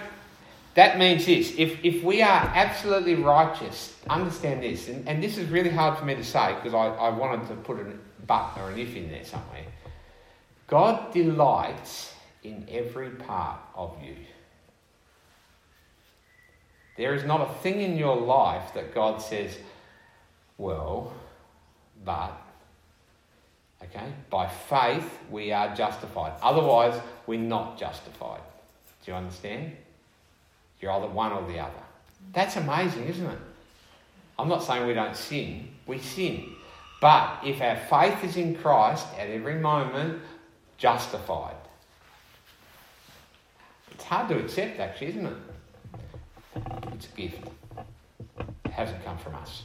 that 0.75 0.99
means 0.99 1.27
this 1.27 1.55
if, 1.57 1.83
if 1.85 2.03
we 2.03 2.23
are 2.23 2.53
absolutely 2.55 3.15
righteous, 3.15 3.97
understand 4.09 4.63
this, 4.63 4.89
and, 4.89 5.09
and 5.09 5.23
this 5.23 5.39
is 5.39 5.49
really 5.49 5.71
hard 5.71 5.99
for 5.99 6.05
me 6.05 6.15
to 6.15 6.25
say 6.25 6.55
because 6.55 6.75
I, 6.75 6.87
I 6.87 7.09
wanted 7.09 7.49
to 7.49 7.55
put 7.55 7.79
a 7.79 7.87
but 8.27 8.57
or 8.59 8.71
an 8.71 8.79
if 8.79 8.95
in 8.95 9.09
there 9.09 9.25
somewhere. 9.25 9.65
God 10.67 11.13
delights 11.13 12.15
in 12.43 12.67
every 12.69 13.11
part 13.11 13.61
of 13.75 13.97
you. 14.03 14.17
There 16.97 17.15
is 17.15 17.25
not 17.25 17.41
a 17.41 17.53
thing 17.63 17.81
in 17.81 17.97
your 17.97 18.17
life 18.17 18.75
that 18.75 18.95
God 18.95 19.21
says, 19.21 19.57
well, 20.59 21.13
but, 22.05 22.33
okay, 23.83 24.13
by 24.31 24.49
faith 24.49 25.19
we 25.31 25.53
are 25.53 25.75
justified. 25.75 26.33
Otherwise, 26.43 27.01
we're 27.27 27.39
not 27.39 27.79
justified. 27.79 28.41
Do 29.07 29.13
you 29.13 29.19
understand? 29.19 29.77
You're 30.81 30.91
either 30.91 31.07
one 31.07 31.31
or 31.31 31.47
the 31.47 31.61
other. 31.61 31.73
That's 32.33 32.57
amazing, 32.57 33.07
isn't 33.07 33.25
it? 33.25 33.39
I'm 34.37 34.49
not 34.49 34.65
saying 34.65 34.85
we 34.85 34.95
don't 34.95 35.17
sin, 35.17 35.69
we 35.87 36.01
sin. 36.01 36.51
But 37.01 37.39
if 37.45 37.63
our 37.63 37.77
faith 37.77 38.25
is 38.25 38.37
in 38.37 38.57
Christ 38.57 39.07
at 39.17 39.31
every 39.31 39.55
moment, 39.55 40.21
justified. 40.77 41.55
It's 43.93 44.03
hard 44.03 44.29
to 44.31 44.39
accept, 44.39 44.81
actually, 44.81 45.09
isn't 45.09 45.27
it? 45.27 45.37
It's 46.95 47.07
a 47.07 47.17
gift. 47.17 47.47
It 48.65 48.73
hasn't 48.73 49.05
come 49.05 49.19
from 49.19 49.37
us. 49.37 49.63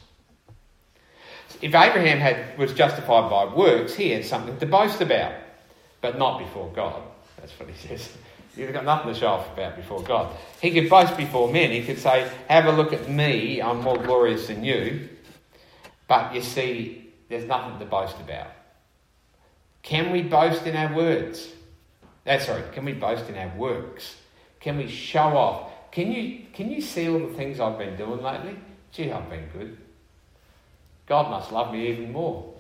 If 1.62 1.74
Abraham 1.74 2.20
had, 2.20 2.58
was 2.60 2.74
justified 2.74 3.30
by 3.30 3.54
works, 3.54 3.96
he 3.96 4.12
had 4.12 4.24
something 4.24 4.58
to 4.58 4.66
boast 4.68 5.02
about, 5.02 5.34
but 6.00 6.18
not 6.20 6.40
before 6.40 6.72
God. 6.74 7.02
That's 7.38 7.52
what 7.60 7.70
he 7.70 7.88
says. 7.88 8.10
He's 8.56 8.72
got 8.72 8.84
nothing 8.84 9.14
to 9.14 9.20
show 9.20 9.28
off 9.28 9.54
about 9.54 9.76
before 9.78 10.04
God. 10.04 10.36
He 10.62 10.72
could 10.72 10.90
boast 10.90 11.16
before 11.16 11.52
men. 11.52 11.72
He 11.72 11.84
could 11.84 12.00
say, 12.00 12.30
Have 12.50 12.66
a 12.66 12.72
look 12.72 12.92
at 12.92 13.10
me, 13.10 13.62
I'm 13.62 13.82
more 13.82 13.98
glorious 13.98 14.48
than 14.48 14.64
you. 14.64 15.10
But 16.08 16.36
you 16.36 16.42
see, 16.42 17.14
there's 17.30 17.46
nothing 17.46 17.80
to 17.80 17.86
boast 17.86 18.18
about. 18.20 18.48
Can 19.84 20.12
we 20.12 20.22
boast 20.22 20.68
in 20.68 20.76
our 20.76 20.94
words? 20.94 21.48
That's 22.24 22.44
uh, 22.44 22.54
sorry, 22.54 22.64
can 22.74 22.86
we 22.86 22.94
boast 22.94 23.30
in 23.30 23.36
our 23.36 23.56
works? 23.58 24.16
Can 24.60 24.78
we 24.78 24.88
show 24.88 25.20
off? 25.38 25.72
Can 25.92 26.12
you, 26.12 26.44
can 26.54 26.70
you 26.70 26.82
see 26.82 27.10
all 27.10 27.20
the 27.20 27.34
things 27.34 27.60
I've 27.60 27.78
been 27.78 27.96
doing 27.96 28.22
lately? 28.22 28.58
Gee, 28.92 29.12
I've 29.12 29.30
been 29.30 29.48
good. 29.54 29.78
God 31.08 31.30
must 31.30 31.52
love 31.52 31.74
me 31.74 31.88
even 31.88 32.12
more. 32.12 32.51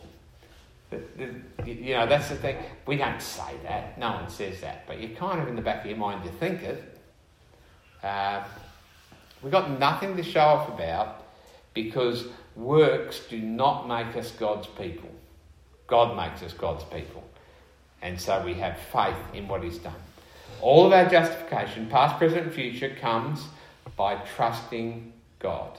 You 0.92 1.94
know, 1.94 2.06
that's 2.06 2.30
the 2.30 2.36
thing. 2.36 2.58
We 2.86 2.98
don't 2.98 3.22
say 3.22 3.54
that. 3.64 3.98
No 3.98 4.12
one 4.14 4.30
says 4.30 4.60
that. 4.62 4.86
But 4.88 5.00
you 5.00 5.16
kind 5.16 5.42
of, 5.42 5.48
in 5.48 5.56
the 5.56 5.62
back 5.62 5.82
of 5.82 5.90
your 5.90 5.98
mind, 5.98 6.26
you 6.26 6.32
think 6.32 6.64
it. 6.64 6.98
Uh, 8.04 8.44
we've 9.42 9.52
got 9.52 9.80
nothing 9.80 10.18
to 10.18 10.24
show 10.24 10.42
off 10.42 10.70
about 10.70 11.24
because 11.74 12.26
works 12.56 13.22
do 13.30 13.40
not 13.40 13.88
make 13.88 14.16
us 14.18 14.32
God's 14.32 14.68
people. 14.68 15.10
God 15.88 16.16
makes 16.18 16.44
us 16.44 16.54
God's 16.54 16.84
people. 16.86 17.24
And 18.02 18.20
so 18.20 18.44
we 18.44 18.56
have 18.56 18.78
faith 18.92 19.18
in 19.34 19.48
what 19.48 19.64
He's 19.64 19.78
done. 19.78 19.94
All 20.62 20.86
of 20.86 20.94
our 20.94 21.10
justification, 21.10 21.88
past, 21.88 22.18
present, 22.18 22.44
and 22.44 22.54
future, 22.54 22.96
comes 23.00 23.46
by 23.96 24.16
trusting 24.36 25.14
God. 25.40 25.78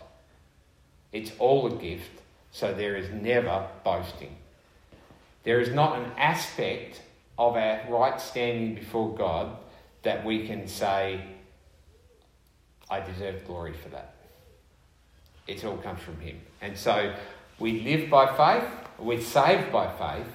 It's 1.12 1.33
all 1.38 1.66
a 1.66 1.76
gift, 1.76 2.11
so 2.50 2.73
there 2.73 2.97
is 2.97 3.11
never 3.11 3.66
boasting. 3.85 4.37
There 5.44 5.61
is 5.61 5.70
not 5.70 5.99
an 5.99 6.11
aspect 6.16 7.00
of 7.38 7.56
our 7.56 7.80
right 7.88 8.20
standing 8.20 8.75
before 8.75 9.14
God 9.14 9.56
that 10.02 10.25
we 10.25 10.46
can 10.46 10.68
say, 10.68 11.20
I 12.90 13.00
deserve 13.00 13.46
glory 13.46 13.72
for 13.72 13.88
that. 13.90 14.14
It 15.46 15.64
all 15.64 15.76
comes 15.78 16.00
from 16.00 16.20
Him. 16.20 16.40
And 16.61 16.76
so 16.76 17.14
we 17.58 17.80
live 17.80 18.11
by 18.11 18.26
faith, 18.37 18.68
we're 18.99 19.20
saved 19.20 19.72
by 19.72 19.90
faith, 19.96 20.28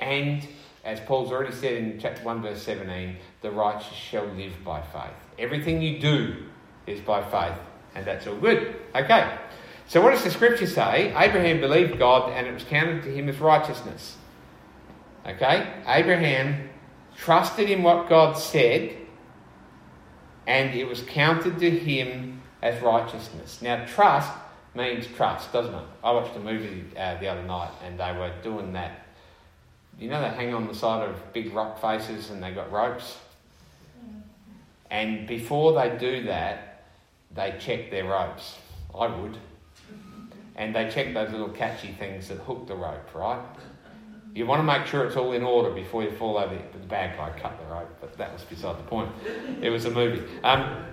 and 0.00 0.46
as 0.84 0.98
Paul's 1.00 1.30
already 1.30 1.54
said 1.54 1.74
in 1.74 2.00
chapter 2.00 2.22
1, 2.24 2.42
verse 2.42 2.62
17, 2.62 3.16
the 3.40 3.50
righteous 3.50 3.92
shall 3.92 4.26
live 4.26 4.52
by 4.64 4.80
faith. 4.80 5.14
Everything 5.38 5.80
you 5.80 6.00
do 6.00 6.36
is 6.86 7.00
by 7.00 7.22
faith, 7.22 7.58
and 7.94 8.04
that's 8.04 8.26
all 8.26 8.36
good. 8.36 8.74
Okay, 8.94 9.38
so 9.86 10.02
what 10.02 10.10
does 10.10 10.24
the 10.24 10.30
scripture 10.30 10.66
say? 10.66 11.14
Abraham 11.16 11.60
believed 11.60 11.98
God, 11.98 12.32
and 12.32 12.46
it 12.46 12.52
was 12.52 12.64
counted 12.64 13.04
to 13.04 13.14
him 13.14 13.28
as 13.28 13.38
righteousness. 13.38 14.16
Okay? 15.26 15.72
Abraham 15.86 16.68
trusted 17.16 17.70
in 17.70 17.82
what 17.82 18.08
God 18.08 18.34
said, 18.34 18.96
and 20.46 20.74
it 20.74 20.86
was 20.86 21.02
counted 21.02 21.58
to 21.60 21.70
him 21.70 22.42
as 22.60 22.80
righteousness. 22.82 23.60
Now, 23.62 23.84
trust 23.86 24.32
means 24.74 25.06
trust, 25.06 25.52
doesn't 25.52 25.74
it? 25.74 25.84
I 26.02 26.12
watched 26.12 26.36
a 26.36 26.40
movie 26.40 26.84
uh, 26.96 27.18
the 27.18 27.28
other 27.28 27.42
night, 27.42 27.72
and 27.84 27.98
they 27.98 28.12
were 28.12 28.32
doing 28.42 28.72
that. 28.72 29.06
You 29.98 30.08
know, 30.08 30.20
they 30.20 30.34
hang 30.34 30.54
on 30.54 30.66
the 30.66 30.74
side 30.74 31.08
of 31.08 31.32
big 31.32 31.52
rock 31.52 31.80
faces 31.80 32.30
and 32.30 32.42
they've 32.42 32.54
got 32.54 32.72
ropes? 32.72 33.18
And 34.90 35.26
before 35.26 35.74
they 35.74 35.96
do 35.96 36.24
that, 36.24 36.84
they 37.34 37.54
check 37.58 37.90
their 37.90 38.04
ropes. 38.04 38.58
I 38.94 39.06
would. 39.06 39.38
And 40.56 40.74
they 40.74 40.90
check 40.90 41.14
those 41.14 41.30
little 41.30 41.48
catchy 41.48 41.92
things 41.92 42.28
that 42.28 42.38
hook 42.38 42.66
the 42.66 42.74
rope, 42.74 43.14
right? 43.14 43.40
You 44.34 44.46
want 44.46 44.60
to 44.60 44.64
make 44.64 44.86
sure 44.86 45.04
it's 45.04 45.16
all 45.16 45.32
in 45.32 45.42
order 45.42 45.70
before 45.70 46.02
you 46.02 46.10
fall 46.12 46.38
over. 46.38 46.54
The 46.54 46.86
bad 46.86 47.16
guy 47.16 47.38
cut 47.38 47.58
the 47.58 47.66
rope, 47.72 47.94
but 48.00 48.16
that 48.16 48.32
was 48.32 48.42
beside 48.42 48.78
the 48.78 48.82
point. 48.84 49.10
It 49.60 49.68
was 49.68 49.84
a 49.84 49.90
movie. 49.90 50.22
Um, 50.42 50.84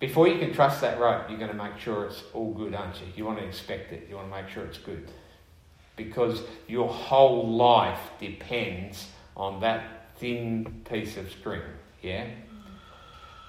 before 0.00 0.26
you 0.26 0.38
can 0.38 0.52
trust 0.52 0.80
that 0.80 0.98
rope, 0.98 1.28
you're 1.28 1.38
going 1.38 1.50
to 1.50 1.56
make 1.56 1.78
sure 1.78 2.06
it's 2.06 2.22
all 2.34 2.52
good, 2.52 2.74
aren't 2.74 2.96
you? 2.96 3.06
You 3.14 3.24
want 3.24 3.38
to 3.38 3.44
inspect 3.44 3.92
it. 3.92 4.08
You 4.10 4.16
want 4.16 4.28
to 4.28 4.42
make 4.42 4.48
sure 4.48 4.64
it's 4.64 4.78
good. 4.78 5.08
Because 5.94 6.42
your 6.66 6.88
whole 6.88 7.48
life 7.48 8.00
depends 8.18 9.06
on 9.36 9.60
that 9.60 10.16
thin 10.18 10.82
piece 10.88 11.16
of 11.16 11.30
string. 11.30 11.62
Yeah? 12.02 12.26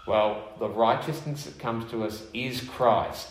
Well, 0.08 0.50
the 0.60 0.70
righteousness 0.70 1.46
that 1.46 1.60
comes 1.60 1.90
to 1.92 2.04
us 2.04 2.24
is 2.34 2.62
Christ. 2.62 3.30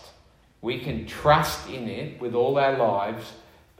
We 0.60 0.80
can 0.80 1.06
trust 1.06 1.68
in 1.68 1.88
it 1.88 2.20
with 2.20 2.34
all 2.34 2.58
our 2.58 2.76
lives 2.76 3.32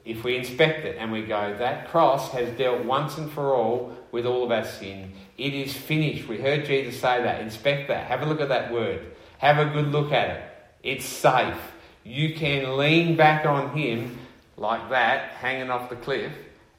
if 0.07 0.23
we 0.23 0.37
inspect 0.37 0.85
it 0.87 0.97
and 1.01 1.11
we 1.11 1.23
go, 1.23 1.57
that 1.59 1.89
cross 1.91 2.31
has 2.31 2.49
dealt 2.57 2.85
once 2.85 3.19
and 3.19 3.29
for 3.31 3.53
all 3.53 3.93
with 4.13 4.25
all 4.25 4.45
of 4.45 4.53
our 4.53 4.65
sin. 4.65 5.13
It 5.37 5.53
is 5.53 5.77
finished. 5.77 6.29
We 6.29 6.39
heard 6.39 6.65
Jesus 6.65 7.01
say 7.01 7.21
that. 7.25 7.43
Inspect 7.43 7.89
that. 7.89 8.07
Have 8.07 8.23
a 8.23 8.27
look 8.27 8.41
at 8.41 8.49
that 8.49 8.73
word. 8.73 9.05
Have 9.39 9.59
a 9.59 9.69
good 9.71 9.89
look 9.89 10.13
at 10.13 10.31
it. 10.31 10.43
It's 10.85 11.05
safe. 11.05 11.59
You 12.05 12.37
can 12.37 12.77
lean 12.77 13.17
back 13.17 13.45
on 13.47 13.77
Him 13.77 14.17
like 14.57 14.89
that, 14.91 15.33
hanging 15.33 15.71
off 15.71 15.91
the 15.91 15.97
cliff, 15.97 16.33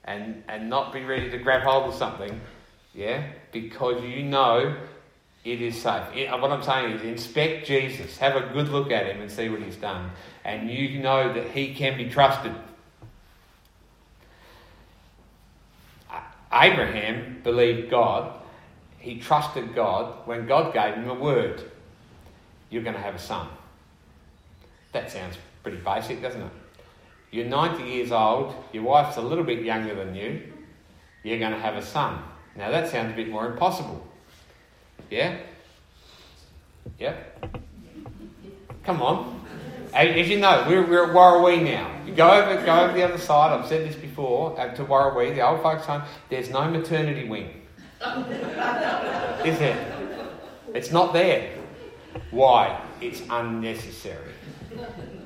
and, 0.06 0.42
and 0.48 0.70
not 0.70 0.94
be 0.94 1.04
ready 1.04 1.30
to 1.30 1.38
grab 1.38 1.64
hold 1.64 1.90
of 1.90 1.96
something. 1.96 2.40
Yeah? 2.96 3.28
Because 3.52 4.02
you 4.06 4.24
know 4.24 4.74
it 5.44 5.62
is 5.62 5.76
safe. 5.82 6.04
It, 6.16 6.32
what 6.32 6.50
I'm 6.50 6.64
saying 6.64 6.94
is 6.94 7.02
inspect 7.02 7.68
Jesus. 7.68 8.18
Have 8.20 8.38
a 8.38 8.54
good 8.54 8.70
look 8.70 8.90
at 8.90 9.06
Him 9.06 9.22
and 9.22 9.30
see 9.30 9.50
what 9.50 9.62
He's 9.62 9.76
done. 9.76 10.12
And 10.46 10.72
you 10.72 11.00
know 11.02 11.34
that 11.34 11.52
He 11.52 11.76
can 11.76 11.98
be 11.98 12.10
trusted. 12.10 12.54
Abraham 16.52 17.42
believed 17.44 17.90
God. 17.90 18.34
He 19.00 19.20
trusted 19.20 19.76
God 19.76 20.26
when 20.26 20.48
God 20.48 20.74
gave 20.74 20.96
him 20.96 21.10
a 21.10 21.14
word. 21.14 21.64
You're 22.70 22.84
going 22.84 22.96
to 22.96 23.02
have 23.02 23.16
a 23.16 23.20
son. 23.20 23.48
That 24.92 25.12
sounds 25.12 25.38
pretty 25.64 25.78
basic, 25.78 26.22
doesn't 26.22 26.42
it? 26.42 26.52
You're 27.32 27.46
90 27.46 27.84
years 27.84 28.12
old, 28.12 28.56
your 28.72 28.84
wife's 28.84 29.18
a 29.18 29.22
little 29.22 29.44
bit 29.44 29.64
younger 29.64 29.94
than 29.94 30.16
you, 30.16 30.42
you're 31.24 31.40
going 31.40 31.52
to 31.52 31.60
have 31.60 31.76
a 31.76 31.82
son. 31.82 32.22
Now 32.56 32.72
that 32.72 32.90
sounds 32.90 33.14
a 33.14 33.16
bit 33.16 33.30
more 33.30 33.52
impossible. 33.52 34.06
Yeah? 35.10 35.38
Yep. 37.00 37.58
Come 38.84 39.02
on. 39.02 39.46
As 39.94 40.30
you 40.30 40.40
know, 40.40 40.66
we're, 40.68 40.86
we're 40.86 41.10
at 41.10 41.16
Warrawee 41.16 41.64
now. 41.64 41.97
Go 42.18 42.32
over, 42.32 42.66
go 42.66 42.80
over 42.80 42.94
the 42.94 43.04
other 43.04 43.20
side. 43.20 43.54
I've 43.58 43.68
said 43.68 43.88
this 43.88 43.96
before 43.96 44.60
uh, 44.60 44.74
to 44.74 44.84
Warrawee, 44.84 45.36
the 45.36 45.48
old 45.48 45.62
folks' 45.62 45.86
home. 45.86 46.02
There's 46.30 46.50
no 46.50 46.68
maternity 46.68 47.30
wing. 47.30 47.62
Is 49.46 49.60
there? 49.60 50.18
It's 50.74 50.92
not 50.92 51.14
there. 51.14 51.56
Why? 52.32 52.82
It's 53.02 53.22
unnecessary. 53.30 54.34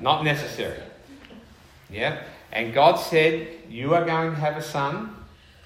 Not 0.02 0.22
necessary. 0.22 0.82
Yeah? 1.90 2.24
And 2.52 2.74
God 2.74 2.96
said, 2.96 3.48
You 3.70 3.94
are 3.94 4.04
going 4.04 4.32
to 4.32 4.36
have 4.36 4.58
a 4.58 4.62
son 4.62 5.16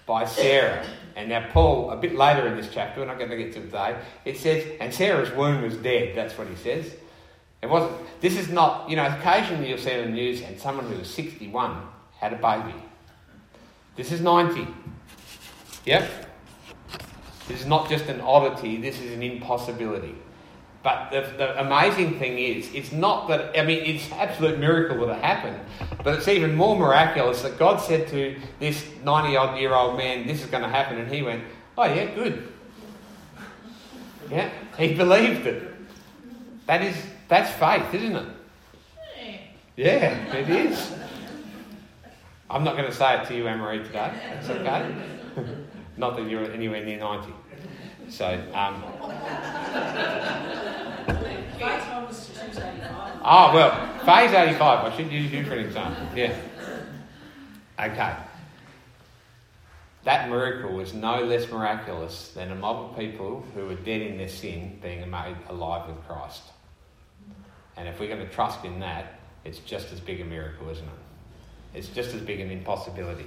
by 0.07 0.27
Sarah. 0.27 0.87
And 1.17 1.29
now, 1.29 1.49
Paul, 1.51 1.91
a 1.91 1.97
bit 1.97 2.15
later 2.15 2.47
in 2.47 2.57
this 2.57 2.69
chapter, 2.73 3.01
we're 3.01 3.07
not 3.07 3.19
going 3.19 3.31
to 3.31 3.37
get 3.37 3.53
to 3.55 3.63
today, 3.63 3.97
it 4.25 4.39
says, 4.39 4.65
And 4.81 4.95
Sarah's 4.95 5.33
womb 5.33 5.63
was 5.63 5.77
dead. 5.77 6.15
That's 6.15 6.39
what 6.39 6.47
he 6.47 6.55
says. 6.55 6.95
It 7.63 7.69
wasn't, 7.69 7.93
this 8.21 8.37
is 8.37 8.51
not, 8.51 8.89
you 8.89 8.97
know, 8.97 9.07
occasionally 9.07 9.71
you'll 9.71 9.79
see 9.79 9.93
in 9.93 10.11
the 10.11 10.17
news 10.17 10.43
and 10.43 10.59
someone 10.61 10.87
who 10.87 10.99
was 10.99 11.13
61 11.13 11.81
had 12.19 12.33
a 12.33 12.37
baby. 12.37 12.77
This 13.97 14.13
is 14.13 14.21
90. 14.21 14.67
Yep. 15.87 16.27
This 17.49 17.61
is 17.61 17.67
not 17.67 17.89
just 17.89 18.07
an 18.07 18.21
oddity, 18.21 18.77
this 18.77 19.01
is 19.01 19.13
an 19.13 19.23
impossibility. 19.23 20.15
But 20.83 21.11
the, 21.11 21.21
the, 21.37 21.61
amazing 21.61 22.19
thing 22.19 22.39
is, 22.39 22.73
it's 22.73 22.93
not 22.93 23.27
that, 23.29 23.59
I 23.59 23.65
mean, 23.65 23.85
it's 23.85 24.11
absolute 24.13 24.59
miracle 24.59 25.05
that 25.07 25.19
it 25.19 25.25
happened, 25.25 25.59
but 26.05 26.15
it's 26.15 26.29
even 26.29 26.55
more 26.55 26.79
miraculous 26.79 27.43
that 27.43 27.59
God 27.59 27.79
said 27.79 28.07
to 28.09 28.37
this 28.61 28.85
90 29.03 29.37
odd 29.37 29.59
year 29.59 29.75
old 29.75 29.97
man, 29.97 30.29
This 30.29 30.45
is 30.45 30.47
going 30.49 30.63
to 30.63 30.69
happen, 30.69 30.99
and 30.99 31.13
he 31.13 31.23
went, 31.23 31.43
Oh, 31.77 31.85
yeah, 31.85 32.15
good. 32.15 32.53
Yeah, 34.31 34.51
he 34.79 34.95
believed 34.95 35.47
it. 35.47 35.73
That 36.67 36.83
is 36.83 36.97
that's 37.29 37.51
faith, 37.53 37.95
isn't 37.95 38.17
it? 38.17 38.29
Yeah, 39.77 40.35
it 40.35 40.49
is. 40.49 40.95
I'm 42.49 42.65
not 42.65 42.77
going 42.77 42.89
to 42.89 42.97
say 42.97 43.21
it 43.21 43.27
to 43.29 43.37
you, 43.37 43.47
Anne-Marie, 43.47 43.83
today. 43.83 44.13
It's 44.39 44.49
okay. 44.49 44.95
not 45.97 46.17
that 46.17 46.31
you're 46.31 46.51
anywhere 46.51 46.85
near 46.85 46.99
90. 46.99 47.33
So, 48.09 48.43
um, 48.55 48.83
was 52.07 52.29
285. 52.29 53.21
oh, 53.25 53.55
well, 53.55 53.99
phase 54.05 54.33
85, 54.33 54.93
I 54.93 54.97
should 54.97 55.11
use 55.11 55.33
you 55.33 55.45
for 55.45 55.55
an 55.55 55.67
example. 55.67 56.07
Yeah. 56.15 56.37
Okay. 57.79 58.17
That 60.05 60.29
miracle 60.29 60.73
was 60.73 60.95
no 60.95 61.23
less 61.23 61.51
miraculous 61.51 62.31
than 62.33 62.53
a 62.53 62.55
mob 62.55 62.91
of 62.91 62.99
people 62.99 63.45
who 63.55 63.67
were 63.67 63.75
dead 63.75 64.03
in 64.03 64.19
their 64.19 64.29
sin 64.29 64.79
being 64.81 65.09
made 65.11 65.37
alive 65.49 65.89
with 65.89 66.03
Christ. 66.07 66.43
And 67.77 67.89
if 67.89 68.01
we're 68.01 68.09
going 68.09 68.27
to 68.27 68.33
trust 68.33 68.65
in 68.65 68.81
that, 68.81 69.21
it's 69.45 69.59
just 69.59 69.93
as 69.93 70.01
big 70.01 70.21
a 70.21 70.25
miracle, 70.25 70.69
isn't 70.71 70.85
it? 70.85 71.79
It's 71.79 71.89
just 71.89 72.15
as 72.15 72.21
big 72.23 72.41
an 72.41 72.51
impossibility. 72.51 73.27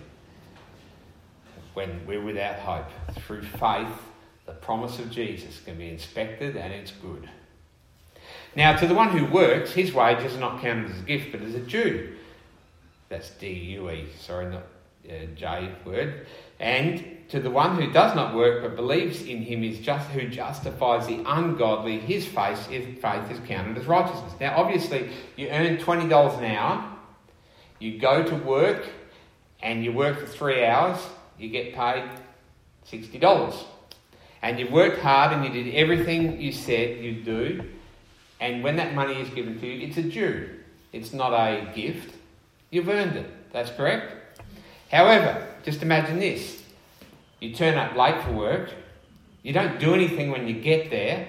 When 1.75 2.05
we're 2.07 2.23
without 2.23 2.55
hope, 2.55 2.89
through 3.19 3.43
faith, 3.43 3.87
the 4.45 4.53
promise 4.53 4.97
of 4.99 5.11
Jesus 5.11 5.61
can 5.61 5.77
be 5.77 5.89
inspected 5.89 6.57
and 6.57 6.73
it's 6.73 6.91
good. 6.91 7.29
Now, 8.55 8.75
to 8.75 8.87
the 8.87 8.95
one 8.95 9.15
who 9.15 9.25
works, 9.31 9.71
his 9.71 9.93
wages 9.93 10.35
are 10.35 10.39
not 10.39 10.61
counted 10.61 10.91
as 10.91 10.99
a 10.99 11.03
gift, 11.03 11.31
but 11.31 11.41
as 11.41 11.53
a 11.53 11.59
due. 11.59 12.15
That's 13.07 13.29
D 13.31 13.51
U 13.51 13.89
E, 13.91 14.07
sorry, 14.19 14.51
not 14.51 14.63
uh, 15.07 15.25
J 15.35 15.71
word. 15.85 16.25
And 16.59 17.18
to 17.29 17.39
the 17.39 17.49
one 17.49 17.79
who 17.79 17.91
does 17.91 18.15
not 18.15 18.35
work 18.35 18.63
but 18.63 18.75
believes 18.75 19.21
in 19.21 19.43
him 19.43 19.63
is 19.63 19.79
just 19.79 20.09
who 20.09 20.27
justifies 20.27 21.05
the 21.05 21.23
ungodly, 21.25 21.99
his 21.99 22.25
faith 22.25 22.71
is, 22.71 22.99
faith 22.99 23.29
is 23.31 23.39
counted 23.47 23.77
as 23.77 23.85
righteousness. 23.85 24.33
Now, 24.39 24.57
obviously, 24.57 25.09
you 25.35 25.47
earn 25.49 25.77
twenty 25.77 26.09
dollars 26.09 26.37
an 26.39 26.45
hour, 26.45 26.83
you 27.77 27.99
go 27.99 28.23
to 28.23 28.35
work, 28.35 28.87
and 29.61 29.83
you 29.83 29.91
work 29.91 30.19
for 30.19 30.25
three 30.25 30.65
hours, 30.65 30.97
you 31.37 31.49
get 31.49 31.75
paid 31.75 32.09
sixty 32.83 33.19
dollars. 33.19 33.63
And 34.41 34.59
you've 34.59 34.71
worked 34.71 35.01
hard 35.01 35.33
and 35.33 35.43
you 35.43 35.63
did 35.63 35.75
everything 35.75 36.39
you 36.39 36.53
said 36.53 37.03
you'd 37.03 37.25
do, 37.25 37.63
and 38.39 38.63
when 38.63 38.77
that 38.77 38.95
money 38.95 39.21
is 39.21 39.29
given 39.29 39.59
to 39.59 39.67
you, 39.67 39.87
it's 39.87 39.97
a 39.97 40.03
due. 40.03 40.49
It's 40.93 41.13
not 41.13 41.33
a 41.33 41.71
gift. 41.75 42.15
You've 42.71 42.89
earned 42.89 43.17
it. 43.17 43.29
That's 43.51 43.69
correct. 43.69 44.15
However, 44.89 45.45
just 45.63 45.83
imagine 45.83 46.19
this 46.19 46.58
you 47.39 47.53
turn 47.53 47.77
up 47.77 47.95
late 47.95 48.21
for 48.23 48.31
work, 48.31 48.73
you 49.43 49.53
don't 49.53 49.79
do 49.79 49.93
anything 49.93 50.31
when 50.31 50.47
you 50.47 50.59
get 50.61 50.89
there, 50.89 51.27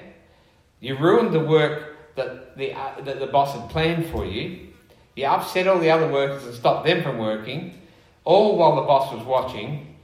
you 0.80 0.96
ruined 0.96 1.32
the 1.32 1.40
work 1.40 2.14
that 2.16 2.56
the, 2.56 2.72
uh, 2.72 3.00
that 3.02 3.20
the 3.20 3.26
boss 3.26 3.54
had 3.54 3.68
planned 3.70 4.06
for 4.06 4.24
you, 4.24 4.68
you 5.14 5.24
upset 5.26 5.66
all 5.66 5.78
the 5.78 5.90
other 5.90 6.08
workers 6.08 6.44
and 6.44 6.54
stopped 6.54 6.86
them 6.86 7.02
from 7.02 7.18
working, 7.18 7.80
all 8.24 8.56
while 8.56 8.76
the 8.76 8.82
boss 8.82 9.12
was 9.12 9.24
watching, 9.24 9.96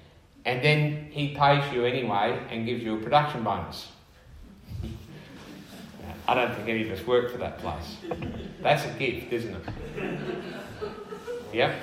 and 0.44 0.62
then 0.62 1.08
he 1.10 1.34
pays 1.34 1.72
you 1.72 1.84
anyway 1.84 2.38
and 2.50 2.66
gives 2.66 2.82
you 2.82 2.98
a 2.98 3.02
production 3.02 3.42
bonus. 3.42 3.88
I 6.28 6.34
don't 6.34 6.54
think 6.54 6.68
any 6.68 6.88
of 6.88 6.98
us 6.98 7.06
work 7.06 7.30
for 7.30 7.38
that 7.38 7.58
place. 7.58 7.96
That's 8.60 8.84
a 8.84 8.90
gift, 8.98 9.32
isn't 9.32 9.54
it? 9.54 9.62
Yep. 11.52 11.74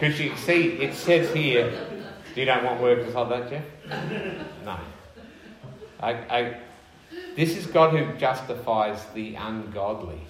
Because 0.00 0.18
you 0.18 0.34
see, 0.36 0.78
it 0.78 0.94
says 0.94 1.30
here, 1.34 1.86
you 2.34 2.46
don't 2.46 2.64
want 2.64 2.80
workers 2.80 3.14
like 3.14 3.28
that, 3.28 3.50
Jeff? 3.50 3.64
No. 4.64 4.78
I, 6.00 6.12
I, 6.12 6.56
this 7.36 7.54
is 7.54 7.66
God 7.66 7.94
who 7.94 8.18
justifies 8.18 9.04
the 9.12 9.34
ungodly. 9.34 10.22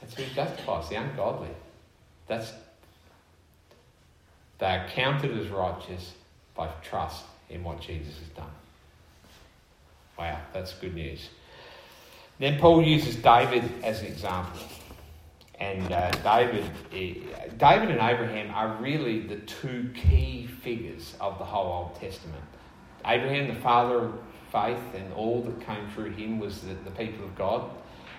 That's 0.00 0.14
who 0.14 0.24
justifies 0.34 0.88
the 0.88 0.96
ungodly. 0.96 1.50
That's 2.26 2.52
they 4.58 4.66
are 4.66 4.88
counted 4.88 5.38
as 5.38 5.48
righteous 5.48 6.14
by 6.56 6.68
trust 6.82 7.24
in 7.50 7.62
what 7.62 7.80
Jesus 7.80 8.18
has 8.18 8.28
done. 8.28 8.50
Wow, 10.18 10.40
that's 10.52 10.72
good 10.72 10.94
news. 10.94 11.28
Then 12.38 12.58
Paul 12.58 12.82
uses 12.82 13.16
David 13.16 13.70
as 13.84 14.00
an 14.00 14.06
example. 14.06 14.60
And 15.58 15.90
uh, 15.90 16.10
David, 16.22 16.64
eh, 16.92 17.14
David 17.56 17.90
and 17.90 18.00
Abraham 18.00 18.50
are 18.50 18.76
really 18.80 19.20
the 19.20 19.36
two 19.36 19.90
key 19.94 20.46
figures 20.46 21.14
of 21.20 21.38
the 21.38 21.44
whole 21.44 21.72
Old 21.72 22.00
Testament. 22.00 22.42
Abraham, 23.06 23.48
the 23.48 23.60
father 23.60 24.00
of 24.00 24.14
faith, 24.52 24.82
and 24.94 25.12
all 25.14 25.42
that 25.42 25.60
came 25.64 25.88
through 25.90 26.10
him 26.10 26.38
was 26.38 26.60
the, 26.60 26.74
the 26.84 26.90
people 26.90 27.24
of 27.24 27.34
God. 27.36 27.70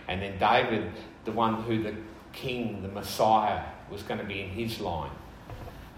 And 0.08 0.22
then 0.22 0.40
David, 0.40 0.92
the 1.26 1.32
one 1.32 1.62
who 1.64 1.84
the 1.84 1.94
king, 2.34 2.82
the 2.82 2.88
Messiah, 2.88 3.62
was 3.92 4.02
going 4.04 4.20
to 4.20 4.26
be 4.26 4.42
in 4.42 4.50
his 4.50 4.80
line. 4.80 5.12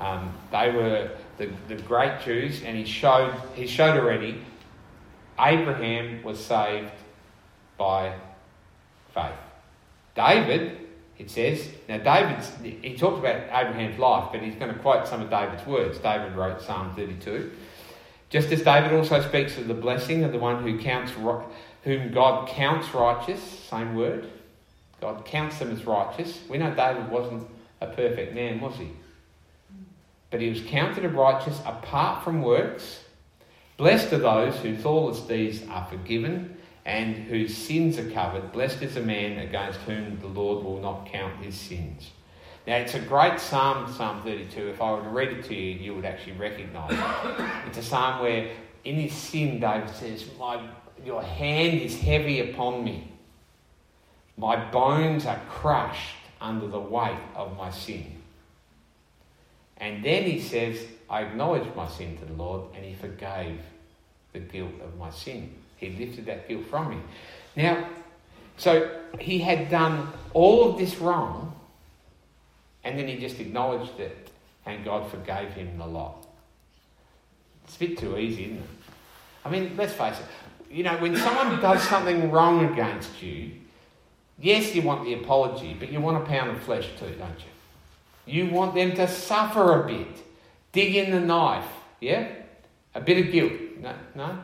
Um, 0.02 0.34
they 0.52 0.72
were 0.72 1.12
the, 1.38 1.50
the 1.68 1.76
great 1.76 2.22
Jews, 2.22 2.64
and 2.64 2.78
he 2.78 2.86
showed, 2.86 3.34
he 3.54 3.68
showed 3.68 3.98
already 3.98 4.42
Abraham 5.40 6.24
was 6.24 6.44
saved 6.44 6.92
by 7.78 8.14
faith. 9.14 9.32
David, 10.16 10.89
it 11.20 11.30
says, 11.30 11.70
now 11.88 11.98
David's, 11.98 12.52
he 12.64 12.96
talks 12.98 13.20
about 13.20 13.36
Abraham's 13.36 14.00
life, 14.00 14.30
but 14.32 14.42
he's 14.42 14.56
going 14.56 14.74
to 14.74 14.80
quote 14.80 15.08
some 15.08 15.22
of 15.22 15.30
David's 15.30 15.66
words. 15.66 16.00
David 16.00 16.36
wrote 16.36 16.62
Psalm 16.62 16.96
32. 16.96 17.52
Just 18.30 18.52
as 18.52 18.64
David 18.64 18.94
also 18.94 19.22
speaks 19.22 19.58
of 19.58 19.68
the 19.68 19.74
blessing 19.74 20.24
of 20.24 20.32
the 20.32 20.40
one 20.40 20.64
who 20.64 20.80
counts, 20.80 21.12
whom 21.84 22.12
God 22.12 22.48
counts 22.48 22.94
righteous, 22.94 23.42
same 23.42 23.96
word. 23.96 24.30
God 25.02 25.26
counts 25.26 25.60
them 25.60 25.72
as 25.72 25.86
righteous. 25.86 26.40
We 26.50 26.58
know 26.58 26.74
David 26.74 27.10
wasn't 27.10 27.48
a 27.82 27.88
perfect 27.88 28.34
man, 28.34 28.60
was 28.60 28.76
he? 28.78 28.90
But 30.32 30.42
he 30.42 30.50
was 30.50 30.62
counted 30.62 31.06
as 31.06 31.12
righteous 31.12 31.60
apart 31.66 32.24
from 32.24 32.42
works 32.42 33.04
Blessed 33.80 34.12
are 34.12 34.18
those 34.18 34.58
whose 34.58 34.84
lawless 34.84 35.22
deeds 35.22 35.62
are 35.70 35.86
forgiven 35.86 36.58
and 36.90 37.16
whose 37.16 37.56
sins 37.56 38.00
are 38.00 38.10
covered. 38.10 38.52
Blessed 38.52 38.82
is 38.82 38.98
a 38.98 39.02
man 39.02 39.38
against 39.38 39.80
whom 39.82 40.20
the 40.20 40.28
Lord 40.28 40.66
will 40.66 40.82
not 40.82 41.06
count 41.06 41.38
his 41.38 41.54
sins. 41.54 42.10
Now, 42.66 42.78
it's 42.78 42.96
a 42.96 43.00
great 43.00 43.40
psalm, 43.40 43.94
Psalm 43.94 44.24
32. 44.24 44.70
If 44.70 44.82
I 44.82 44.94
were 44.94 45.04
to 45.04 45.10
read 45.10 45.30
it 45.30 45.44
to 45.46 45.56
you, 45.56 45.76
you 45.76 45.94
would 45.94 46.04
actually 46.04 46.34
recognise 46.34 46.92
it. 46.92 47.46
It's 47.68 47.78
a 47.78 47.84
psalm 47.84 48.24
where, 48.24 48.50
in 48.86 48.96
his 48.96 49.14
sin, 49.14 49.60
David 49.60 49.92
says, 49.92 50.26
My, 50.40 50.68
Your 51.06 51.22
hand 51.22 51.80
is 51.80 52.00
heavy 52.00 52.52
upon 52.52 52.84
me. 52.84 53.12
My 54.36 54.56
bones 54.72 55.28
are 55.28 55.40
crushed 55.48 56.16
under 56.42 56.66
the 56.66 56.80
weight 56.80 57.20
of 57.36 57.56
my 57.56 57.70
sin. 57.70 58.20
And 59.78 60.04
then 60.04 60.24
he 60.24 60.42
says, 60.42 60.80
I 61.08 61.22
acknowledged 61.22 61.76
my 61.76 61.88
sin 61.88 62.18
to 62.18 62.26
the 62.26 62.34
Lord 62.34 62.74
and 62.74 62.84
he 62.84 62.96
forgave 62.96 63.60
the 64.34 64.40
guilt 64.40 64.82
of 64.84 64.98
my 64.98 65.12
sin. 65.12 65.54
He 65.80 65.90
lifted 65.90 66.26
that 66.26 66.48
guilt 66.48 66.66
from 66.70 66.90
me. 66.90 66.98
Now, 67.56 67.88
so 68.58 69.00
he 69.20 69.40
had 69.40 69.70
done 69.70 70.08
all 70.34 70.72
of 70.72 70.78
this 70.78 70.98
wrong 70.98 71.56
and 72.84 72.98
then 72.98 73.08
he 73.08 73.18
just 73.18 73.40
acknowledged 73.40 74.00
it 74.00 74.30
and 74.66 74.84
God 74.84 75.10
forgave 75.10 75.50
him 75.50 75.78
the 75.78 75.86
lot. 75.86 76.28
It's 77.64 77.76
a 77.78 77.80
bit 77.80 77.98
too 77.98 78.18
easy, 78.18 78.46
isn't 78.46 78.58
it? 78.58 78.64
I 79.46 79.50
mean, 79.50 79.76
let's 79.78 79.94
face 79.94 80.20
it. 80.20 80.74
You 80.74 80.84
know, 80.84 80.98
when 80.98 81.16
someone 81.16 81.60
does 81.62 81.82
something 81.84 82.30
wrong 82.30 82.66
against 82.72 83.24
you, 83.24 83.52
yes, 84.40 84.76
you 84.76 84.82
want 84.82 85.06
the 85.06 85.14
apology, 85.14 85.76
but 85.80 85.92
you 85.92 86.02
want 86.02 86.22
a 86.22 86.26
pound 86.26 86.52
of 86.52 86.62
flesh 86.62 86.90
too, 87.00 87.16
don't 87.18 87.40
you? 87.40 88.34
You 88.34 88.52
want 88.52 88.76
them 88.76 88.94
to 88.96 89.08
suffer 89.08 89.84
a 89.84 89.88
bit. 89.88 90.24
Dig 90.72 90.96
in 90.96 91.12
the 91.12 91.20
knife, 91.20 91.66
yeah? 92.00 92.28
A 92.94 93.02
bit 93.02 93.26
of 93.26 93.32
guilt. 93.32 93.54
No, 93.82 93.94
no? 94.16 94.40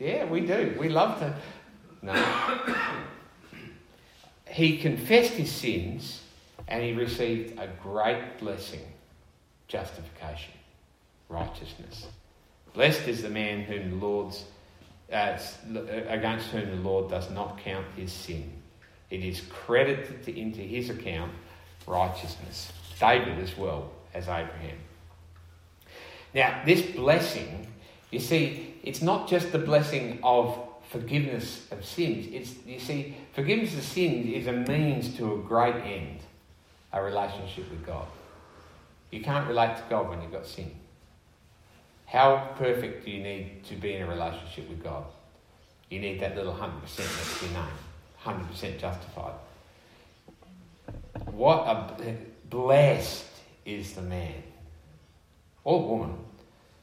Yeah, 0.00 0.24
we 0.24 0.40
do. 0.40 0.74
We 0.78 0.88
love 0.88 1.20
to. 1.20 1.34
No. 2.02 2.14
he 4.48 4.78
confessed 4.78 5.34
his 5.34 5.52
sins 5.52 6.22
and 6.66 6.82
he 6.82 6.94
received 6.94 7.58
a 7.58 7.68
great 7.82 8.38
blessing 8.38 8.80
justification, 9.68 10.54
righteousness. 11.28 12.06
Blessed 12.72 13.06
is 13.08 13.22
the 13.22 13.28
man 13.28 13.62
whom 13.62 13.90
the 13.90 14.06
Lord's, 14.06 14.44
uh, 15.12 15.36
against 16.08 16.48
whom 16.48 16.70
the 16.70 16.76
Lord 16.76 17.10
does 17.10 17.30
not 17.30 17.58
count 17.58 17.86
his 17.94 18.10
sin. 18.10 18.50
It 19.10 19.22
is 19.22 19.42
credited 19.50 20.28
into 20.28 20.60
his 20.60 20.88
account 20.88 21.32
righteousness. 21.86 22.72
David 22.98 23.38
as 23.38 23.56
well 23.56 23.90
as 24.14 24.24
Abraham. 24.24 24.78
Now, 26.32 26.62
this 26.64 26.82
blessing, 26.82 27.66
you 28.10 28.20
see, 28.20 28.69
it's 28.82 29.02
not 29.02 29.28
just 29.28 29.52
the 29.52 29.58
blessing 29.58 30.18
of 30.22 30.58
forgiveness 30.88 31.66
of 31.70 31.84
sins. 31.84 32.26
It's, 32.32 32.54
you 32.66 32.80
see, 32.80 33.16
forgiveness 33.32 33.74
of 33.74 33.82
sins 33.82 34.26
is 34.26 34.46
a 34.46 34.52
means 34.52 35.16
to 35.16 35.34
a 35.34 35.38
great 35.38 35.76
end, 35.76 36.20
a 36.92 37.02
relationship 37.02 37.70
with 37.70 37.84
God. 37.86 38.06
You 39.10 39.22
can't 39.22 39.46
relate 39.46 39.76
to 39.76 39.82
God 39.88 40.08
when 40.08 40.22
you've 40.22 40.32
got 40.32 40.46
sin. 40.46 40.70
How 42.06 42.54
perfect 42.56 43.04
do 43.04 43.10
you 43.10 43.22
need 43.22 43.64
to 43.64 43.76
be 43.76 43.94
in 43.94 44.02
a 44.02 44.06
relationship 44.06 44.68
with 44.68 44.82
God? 44.82 45.04
You 45.90 46.00
need 46.00 46.20
that 46.20 46.36
little 46.36 46.54
100% 46.54 46.82
next 46.82 47.38
to 47.38 47.44
your 47.44 47.54
name, 47.54 48.46
100% 48.48 48.80
justified. 48.80 49.34
What 51.26 51.66
a 51.68 52.16
blessed 52.48 53.26
is 53.64 53.92
the 53.92 54.02
man 54.02 54.42
or 55.62 55.88
woman 55.88 56.16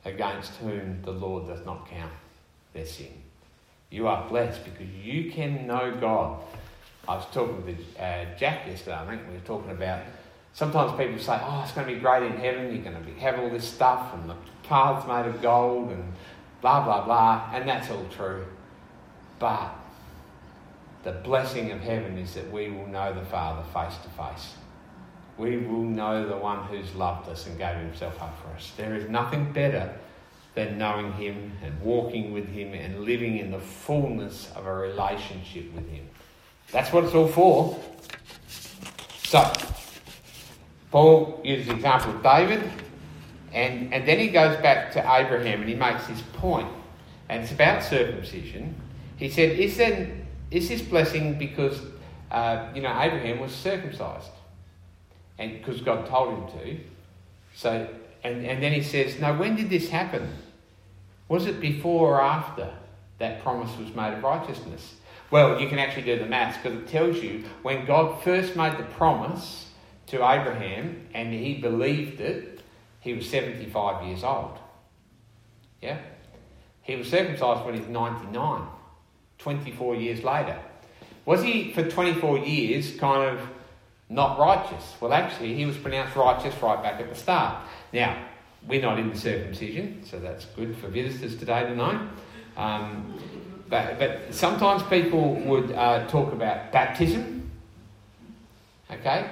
against 0.08 0.54
whom 0.56 1.02
the 1.04 1.12
Lord 1.12 1.48
does 1.48 1.66
not 1.66 1.88
count 1.90 2.12
their 2.74 2.86
sin. 2.86 3.14
You 3.90 4.08
are 4.08 4.28
blessed 4.28 4.64
because 4.64 4.90
you 5.04 5.32
can 5.32 5.68
know 5.68 5.96
God. 6.00 6.40
I 7.08 7.16
was 7.16 7.26
talking 7.32 7.66
with 7.66 7.80
uh, 8.00 8.26
Jack 8.38 8.68
yesterday, 8.68 8.96
I 8.96 9.06
think 9.06 9.22
we 9.28 9.36
were 9.36 9.46
talking 9.46 9.72
about 9.72 10.02
sometimes 10.54 10.98
people 10.98 11.20
say, 11.20 11.40
oh, 11.42 11.62
it's 11.64 11.72
going 11.74 11.88
to 11.88 11.94
be 11.94 12.00
great 12.00 12.24
in 12.24 12.38
heaven, 12.38 12.74
you're 12.74 12.84
going 12.84 12.98
to 12.98 13.02
be, 13.02 13.18
have 13.20 13.40
all 13.40 13.50
this 13.50 13.64
stuff 13.64 14.14
and 14.14 14.30
the 14.30 14.36
paths 14.64 15.08
made 15.08 15.28
of 15.28 15.42
gold 15.42 15.92
and 15.92 16.14
blah, 16.62 16.84
blah, 16.84 17.06
blah, 17.06 17.50
and 17.54 17.70
that's 17.70 17.90
all 17.92 18.06
true. 18.10 18.46
But 19.40 19.72
the 21.04 21.12
blessing 21.12 21.72
of 21.72 21.80
heaven 21.82 22.18
is 22.18 22.34
that 22.34 22.52
we 22.52 22.70
will 22.70 22.88
know 22.88 23.14
the 23.14 23.26
Father 23.26 23.64
face 23.72 23.98
to 24.04 24.10
face. 24.10 24.56
We 25.38 25.58
will 25.58 25.84
know 25.84 26.28
the 26.28 26.38
one 26.38 26.64
who's 26.66 26.94
loved 26.96 27.30
us 27.30 27.46
and 27.46 27.58
gave 27.58 27.76
himself 27.76 28.22
up 28.22 28.42
for 28.42 28.56
us. 28.56 28.72
There 28.76 28.96
is 28.96 29.10
nothing 29.10 29.52
better 29.52 29.94
than 30.56 30.80
knowing 30.80 31.14
him 31.14 31.52
and 31.64 31.80
walking 31.82 32.34
with 32.34 32.48
him 32.48 32.74
and 32.74 33.02
living 33.04 33.38
in 33.38 33.52
the 33.52 33.60
fullness 33.60 34.52
of 34.56 34.66
a 34.66 34.74
relationship 34.74 35.72
with 35.76 35.88
him. 35.88 36.08
That's 36.72 36.92
what 36.92 37.04
it's 37.04 37.14
all 37.14 37.28
for. 37.28 37.80
So, 39.24 39.52
Paul 40.92 41.42
uses 41.44 41.68
the 41.68 41.76
example 41.76 42.16
of 42.16 42.24
David, 42.24 42.64
and, 43.54 43.94
and 43.94 44.08
then 44.08 44.20
he 44.20 44.30
goes 44.30 44.58
back 44.58 44.92
to 44.94 45.00
Abraham 45.00 45.62
and 45.62 45.70
he 45.70 45.76
makes 45.76 46.08
his 46.08 46.22
point. 46.22 46.68
point, 46.68 46.74
and 47.30 47.44
it's 47.44 47.52
about 47.52 47.84
circumcision. 47.84 48.76
He 49.18 49.30
said, 49.30 49.60
Is, 49.60 49.78
then, 49.78 50.28
is 50.52 50.70
this 50.70 50.82
blessing 50.82 51.38
because, 51.38 51.82
uh, 52.32 52.70
you 52.74 52.82
know, 52.82 53.00
Abraham 53.00 53.40
was 53.40 53.52
circumcised? 53.52 54.30
And 55.40 55.54
because 55.54 55.82
God 55.82 56.08
told 56.08 56.34
him 56.34 56.60
to. 56.60 56.80
So, 57.56 57.88
and, 58.24 58.46
and 58.46 58.62
then 58.62 58.74
he 58.74 58.82
says, 58.82 59.20
No, 59.20 59.36
when 59.36 59.56
did 59.56 59.70
this 59.70 59.90
happen? 59.90 60.30
Was 61.30 61.46
it 61.46 61.60
before 61.60 62.18
or 62.18 62.22
after 62.22 62.74
that 63.20 63.44
promise 63.44 63.76
was 63.78 63.94
made 63.94 64.14
of 64.14 64.24
righteousness? 64.24 64.96
Well, 65.30 65.60
you 65.60 65.68
can 65.68 65.78
actually 65.78 66.04
do 66.04 66.20
the 66.20 66.26
maths 66.26 66.58
because 66.58 66.78
it 66.80 66.88
tells 66.88 67.18
you 67.18 67.44
when 67.62 67.86
God 67.86 68.24
first 68.24 68.56
made 68.56 68.78
the 68.78 68.84
promise 68.84 69.68
to 70.08 70.18
Abraham 70.18 71.08
and 71.14 71.34
he 71.34 71.56
believed 71.56 72.22
it, 72.22 72.62
he 73.02 73.14
was 73.14 73.30
75 73.30 74.08
years 74.08 74.24
old. 74.24 74.58
Yeah? 75.82 75.98
He 76.82 76.96
was 76.96 77.10
circumcised 77.10 77.66
when 77.66 77.74
he 77.74 77.82
was 77.82 77.90
99, 77.90 78.68
24 79.38 79.96
years 79.96 80.24
later. 80.24 80.60
Was 81.26 81.44
he, 81.44 81.74
for 81.74 81.84
24 81.84 82.40
years, 82.40 82.96
kind 82.98 83.38
of 83.38 83.50
not 84.10 84.40
righteous? 84.40 84.96
Well, 85.00 85.14
actually, 85.14 85.54
he 85.54 85.66
was 85.66 85.78
pronounced 85.78 86.16
righteous 86.16 86.60
right 86.62 86.82
back 86.82 87.00
at 87.00 87.10
the 87.10 87.16
start. 87.16 87.64
Now, 87.92 88.26
we're 88.68 88.82
not 88.82 89.00
in 89.00 89.10
the 89.10 89.18
circumcision, 89.18 90.04
so 90.06 90.20
that's 90.20 90.46
good 90.46 90.76
for 90.78 90.88
visitors 90.88 91.38
today 91.38 91.64
tonight. 91.64 92.08
Um, 92.56 93.20
but, 93.70 94.00
but 94.00 94.34
sometimes 94.34 94.84
people 94.84 95.36
would 95.36 95.72
uh, 95.72 96.08
talk 96.08 96.32
about 96.32 96.72
baptism. 96.72 97.52
Okay? 98.92 99.30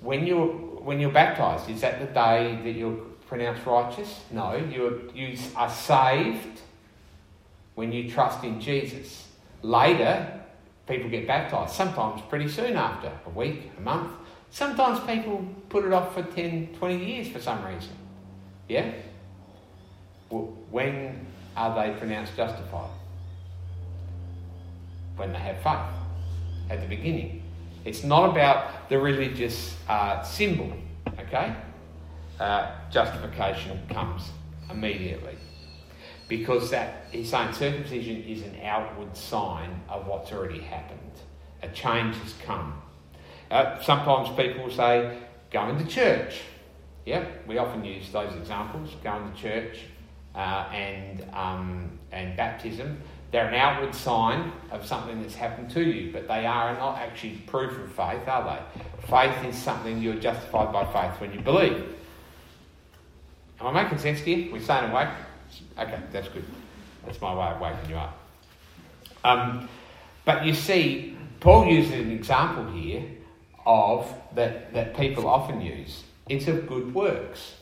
When 0.00 0.26
you're, 0.26 0.46
when 0.46 1.00
you're 1.00 1.10
baptized, 1.10 1.68
is 1.68 1.80
that 1.80 2.00
the 2.00 2.06
day 2.06 2.58
that 2.62 2.72
you're 2.72 2.96
pronounced 3.26 3.66
righteous? 3.66 4.20
No, 4.30 4.56
you're, 4.56 5.10
you 5.14 5.36
are 5.56 5.70
saved 5.70 6.60
when 7.74 7.92
you 7.92 8.10
trust 8.10 8.44
in 8.44 8.60
Jesus. 8.60 9.28
Later, 9.62 10.39
people 10.90 11.08
get 11.08 11.26
baptized, 11.26 11.72
sometimes 11.72 12.20
pretty 12.28 12.48
soon 12.48 12.76
after, 12.76 13.10
a 13.24 13.30
week, 13.30 13.70
a 13.78 13.80
month. 13.80 14.10
Sometimes 14.50 14.98
people 15.00 15.46
put 15.68 15.84
it 15.84 15.92
off 15.92 16.12
for 16.12 16.22
10, 16.22 16.74
20 16.78 17.04
years 17.04 17.28
for 17.28 17.40
some 17.40 17.64
reason. 17.64 17.92
Yeah? 18.68 18.90
When 20.28 21.26
are 21.56 21.74
they 21.74 21.96
pronounced 21.96 22.36
justified? 22.36 22.90
When 25.16 25.32
they 25.32 25.38
have 25.38 25.56
faith 25.62 26.00
at 26.70 26.80
the 26.80 26.88
beginning. 26.88 27.42
It's 27.84 28.04
not 28.04 28.30
about 28.30 28.88
the 28.88 28.98
religious 28.98 29.76
uh, 29.88 30.22
symbol, 30.22 30.72
okay? 31.18 31.54
Uh, 32.38 32.72
justification 32.90 33.80
comes 33.88 34.30
immediately. 34.70 35.36
Because 36.30 36.70
that 36.70 37.06
he's 37.10 37.28
saying 37.28 37.52
circumcision 37.54 38.22
is 38.22 38.42
an 38.42 38.56
outward 38.62 39.16
sign 39.16 39.82
of 39.88 40.06
what's 40.06 40.30
already 40.30 40.60
happened. 40.60 41.00
A 41.64 41.68
change 41.68 42.14
has 42.18 42.34
come. 42.44 42.80
Uh, 43.50 43.82
sometimes 43.82 44.28
people 44.36 44.70
say, 44.70 45.18
going 45.50 45.76
to 45.76 45.84
church. 45.84 46.42
Yeah, 47.04 47.26
we 47.48 47.58
often 47.58 47.84
use 47.84 48.12
those 48.12 48.32
examples, 48.36 48.94
going 49.02 49.32
to 49.32 49.36
church 49.36 49.80
uh, 50.36 50.68
and, 50.72 51.26
um, 51.32 51.98
and 52.12 52.36
baptism. 52.36 53.02
They're 53.32 53.48
an 53.48 53.54
outward 53.54 53.92
sign 53.92 54.52
of 54.70 54.86
something 54.86 55.20
that's 55.22 55.34
happened 55.34 55.70
to 55.72 55.82
you, 55.82 56.12
but 56.12 56.28
they 56.28 56.46
are 56.46 56.74
not 56.74 56.98
actually 56.98 57.38
proof 57.48 57.72
of 57.76 57.88
faith, 57.90 58.28
are 58.28 58.44
they? 58.44 59.08
Faith 59.08 59.44
is 59.44 59.60
something 59.60 60.00
you're 60.00 60.14
justified 60.14 60.72
by 60.72 60.84
faith 60.92 61.20
when 61.20 61.32
you 61.32 61.40
believe. 61.40 61.96
Am 63.60 63.66
I 63.66 63.82
making 63.82 63.98
sense 63.98 64.22
to 64.22 64.30
you? 64.30 64.52
We're 64.52 64.60
staying 64.60 64.92
awake? 64.92 65.08
Okay, 65.78 65.98
that's 66.12 66.28
good. 66.28 66.44
That's 67.04 67.20
my 67.20 67.34
way 67.34 67.54
of 67.54 67.60
waking 67.60 67.90
you 67.90 67.96
up. 67.96 68.18
Um, 69.24 69.68
but 70.24 70.44
you 70.44 70.54
see, 70.54 71.16
Paul 71.40 71.66
uses 71.66 71.92
an 71.92 72.12
example 72.12 72.70
here 72.72 73.04
of 73.66 74.12
that, 74.34 74.72
that 74.74 74.96
people 74.96 75.26
often 75.26 75.60
use. 75.60 76.04
It's 76.28 76.46
of 76.48 76.66
good 76.66 76.94
works. 76.94 77.54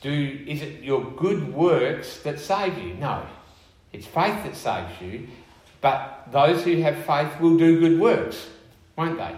Do, 0.00 0.10
is 0.46 0.62
it 0.62 0.82
your 0.82 1.04
good 1.12 1.54
works 1.54 2.18
that 2.20 2.40
save 2.40 2.76
you? 2.78 2.94
No. 2.94 3.24
It's 3.92 4.06
faith 4.06 4.42
that 4.44 4.56
saves 4.56 5.00
you, 5.00 5.28
but 5.80 6.28
those 6.32 6.64
who 6.64 6.80
have 6.80 6.96
faith 7.04 7.40
will 7.40 7.56
do 7.56 7.78
good 7.78 8.00
works, 8.00 8.48
won't 8.96 9.18
they? 9.18 9.36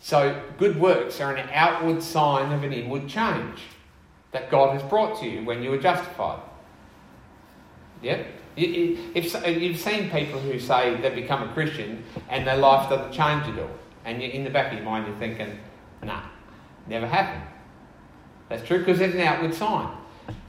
So, 0.00 0.40
good 0.58 0.78
works 0.78 1.20
are 1.20 1.34
an 1.34 1.48
outward 1.52 2.02
sign 2.02 2.52
of 2.52 2.62
an 2.62 2.72
inward 2.72 3.08
change 3.08 3.60
that 4.32 4.50
God 4.50 4.78
has 4.78 4.82
brought 4.88 5.20
to 5.20 5.26
you 5.26 5.44
when 5.44 5.62
you 5.62 5.70
were 5.70 5.78
justified. 5.78 6.40
Yeah? 8.02 8.22
If, 8.56 9.34
you've 9.46 9.78
seen 9.78 10.10
people 10.10 10.40
who 10.40 10.58
say 10.58 11.00
they 11.00 11.14
become 11.14 11.48
a 11.48 11.52
Christian 11.52 12.04
and 12.28 12.46
their 12.46 12.56
life 12.56 12.88
doesn't 12.88 13.12
change 13.12 13.46
at 13.46 13.58
all, 13.58 13.70
and 14.04 14.22
you're 14.22 14.30
in 14.30 14.44
the 14.44 14.50
back 14.50 14.72
of 14.72 14.78
your 14.78 14.84
mind 14.84 15.06
you're 15.06 15.16
thinking, 15.16 15.58
nah, 16.02 16.22
never 16.86 17.06
happened. 17.06 17.42
That's 18.48 18.66
true 18.66 18.78
because 18.78 18.98
there's 18.98 19.14
an 19.14 19.20
outward 19.20 19.54
sign. 19.54 19.94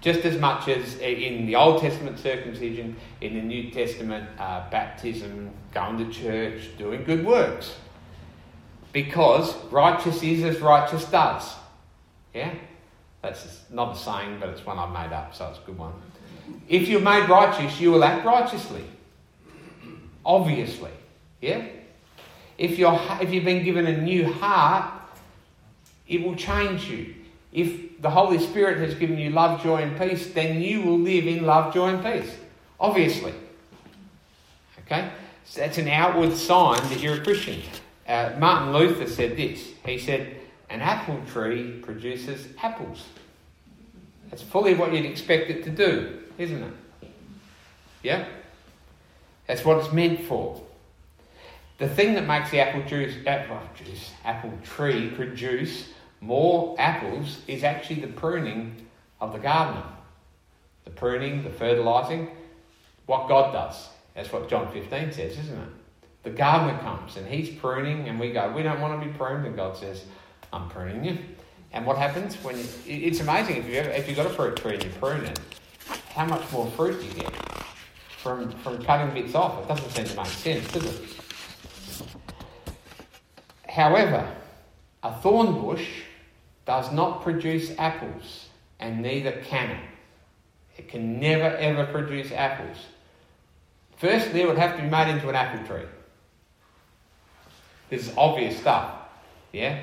Just 0.02 0.22
as 0.22 0.40
much 0.40 0.68
as 0.68 0.98
in 1.00 1.46
the 1.46 1.56
Old 1.56 1.82
Testament 1.82 2.18
circumcision, 2.18 2.96
in 3.22 3.34
the 3.34 3.42
New 3.42 3.72
Testament 3.72 4.28
uh, 4.40 4.70
baptism, 4.70 5.52
going 5.74 5.98
to 5.98 6.12
church, 6.12 6.78
doing 6.78 7.04
good 7.04 7.26
works. 7.26 7.76
Because 8.94 9.56
righteous 9.66 10.24
is 10.24 10.44
as 10.44 10.62
righteous 10.62 11.06
does. 11.06 11.56
Yeah? 12.34 12.54
That's 13.22 13.64
not 13.70 13.96
a 13.96 14.00
saying, 14.00 14.38
but 14.40 14.50
it's 14.50 14.66
one 14.66 14.78
I've 14.78 14.92
made 14.92 15.14
up, 15.14 15.36
so 15.36 15.48
it's 15.50 15.60
a 15.60 15.62
good 15.64 15.78
one. 15.78 15.94
If 16.70 16.88
you're 16.88 17.02
made 17.02 17.28
righteous, 17.28 17.80
you 17.80 17.92
will 17.92 18.04
act 18.04 18.26
righteously. 18.26 18.84
Obviously. 20.26 20.92
Yeah? 21.42 21.66
If, 22.58 22.78
you're, 22.78 23.00
if 23.22 23.32
you've 23.32 23.46
been 23.46 23.64
given 23.64 23.88
a 23.88 24.02
new 24.02 24.32
heart, 24.32 24.94
it 26.08 26.24
will 26.24 26.36
change 26.36 26.90
you. 26.90 27.16
If 27.52 28.02
the 28.02 28.10
Holy 28.10 28.40
Spirit 28.40 28.78
has 28.80 28.94
given 28.96 29.18
you 29.18 29.30
love, 29.30 29.64
joy, 29.64 29.78
and 29.78 29.98
peace, 29.98 30.32
then 30.34 30.62
you 30.62 30.82
will 30.82 31.00
live 31.00 31.28
in 31.28 31.46
love, 31.46 31.74
joy, 31.74 31.90
and 31.90 32.04
peace. 32.04 32.36
Obviously. 32.80 33.34
Okay? 34.86 35.10
So 35.46 35.62
that's 35.62 35.78
an 35.78 35.88
outward 35.88 36.34
sign 36.34 36.82
that 36.90 37.00
you're 37.00 37.16
a 37.16 37.24
Christian. 37.24 37.62
Uh, 38.08 38.34
Martin 38.38 38.74
Luther 38.74 39.08
said 39.08 39.36
this. 39.38 39.72
He 39.86 39.98
said, 39.98 40.37
An 40.70 40.82
apple 40.82 41.22
tree 41.32 41.80
produces 41.82 42.48
apples. 42.62 43.06
That's 44.30 44.42
fully 44.42 44.74
what 44.74 44.94
you'd 44.94 45.06
expect 45.06 45.50
it 45.50 45.64
to 45.64 45.70
do 45.70 46.18
isn't 46.38 46.64
it? 46.64 47.10
Yeah? 48.04 48.28
That's 49.48 49.64
what 49.66 49.78
it's 49.78 49.94
meant 49.94 50.22
for. 50.22 50.62
The 51.78 51.88
thing 51.88 52.16
that 52.16 52.26
makes 52.26 52.52
the 52.52 52.60
apple 52.60 52.84
juice, 52.84 53.16
uh, 53.26 53.30
apple, 53.30 53.60
juice, 53.76 54.12
apple 54.24 54.54
tree 54.64 55.10
produce 55.10 55.90
more 56.22 56.76
apples 56.80 57.40
is 57.48 57.64
actually 57.64 58.02
the 58.02 58.08
pruning 58.08 58.88
of 59.22 59.32
the 59.34 59.40
gardener. 59.40 59.84
The 60.86 60.92
pruning, 60.92 61.44
the 61.44 61.50
fertilising, 61.50 62.30
what 63.06 63.28
God 63.28 63.54
does. 63.54 63.90
That's 64.16 64.32
what 64.32 64.50
John 64.50 64.72
15 64.72 65.12
says, 65.12 65.38
isn't 65.38 65.58
it? 65.58 65.70
The 66.24 66.32
gardener 66.32 66.80
comes 66.80 67.16
and 67.16 67.28
he's 67.28 67.50
pruning, 67.50 68.10
and 68.10 68.20
we 68.20 68.32
go, 68.32 68.52
We 68.56 68.64
don't 68.64 68.82
want 68.82 69.02
to 69.02 69.08
be 69.08 69.14
pruned. 69.14 69.46
And 69.46 69.56
God 69.56 69.78
says, 69.78 70.04
I'm 70.54 70.70
pruning 70.70 71.04
you. 71.04 71.18
And 71.74 71.86
what 71.86 71.98
happens 71.98 72.36
when 72.44 72.58
you, 72.58 72.66
it's 72.86 73.20
amazing 73.20 73.58
if, 73.58 73.68
you 73.68 73.76
ever, 73.76 73.90
if 73.90 74.08
you've 74.08 74.18
got 74.18 74.26
a 74.26 74.30
fruit 74.30 74.56
tree 74.56 74.76
and 74.76 74.84
you 74.84 74.90
prune 75.00 75.26
it, 75.26 75.40
how 76.10 76.26
much 76.26 76.52
more 76.52 76.68
fruit 76.72 77.04
you 77.04 77.12
get 77.12 77.34
from, 78.18 78.50
from 78.60 78.84
cutting 78.84 79.14
bits 79.14 79.36
off. 79.36 79.64
It 79.64 79.68
doesn't 79.68 79.90
seem 79.92 80.06
to 80.06 80.16
make 80.18 80.26
sense, 80.28 80.72
does 80.72 80.86
it? 80.86 81.02
However, 83.68 84.28
a 85.04 85.14
thorn 85.22 85.62
bush 85.62 85.88
does 86.66 86.92
not 86.92 87.22
produce 87.22 87.72
apples, 87.78 88.50
and 88.80 89.02
neither 89.02 89.32
can 89.32 89.72
it. 89.72 89.90
It 90.78 90.90
can 90.90 91.20
never 91.20 91.56
ever 91.58 91.86
produce 91.86 92.32
apples. 92.32 92.78
Firstly, 93.98 94.42
it 94.42 94.48
would 94.48 94.58
have 94.58 94.76
to 94.76 94.82
be 94.82 94.90
made 94.90 95.10
into 95.10 95.30
an 95.30 95.36
apple 95.36 95.66
tree. 95.66 95.86
This 97.90 98.08
is 98.08 98.14
obvious 98.18 98.58
stuff. 98.60 98.94
Yeah? 99.52 99.82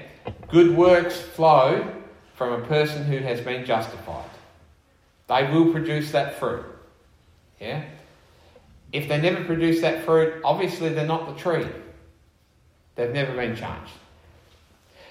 Good 0.49 0.77
works 0.77 1.21
flow 1.21 1.93
from 2.35 2.63
a 2.63 2.67
person 2.67 3.05
who 3.05 3.19
has 3.19 3.41
been 3.41 3.65
justified. 3.65 4.31
They 5.29 5.51
will 5.51 5.73
produce 5.73 6.13
that 6.13 6.39
fruit. 6.39 6.65
Yeah? 7.61 7.85
If 8.93 9.09
they 9.09 9.21
never 9.21 9.45
produce 9.45 9.81
that 9.81 10.05
fruit, 10.05 10.41
obviously 10.45 10.91
they're 10.91 11.07
not 11.07 11.27
the 11.27 11.41
tree. 11.41 11.67
They've 12.95 13.13
never 13.13 13.35
been 13.35 13.57
changed. 13.57 13.93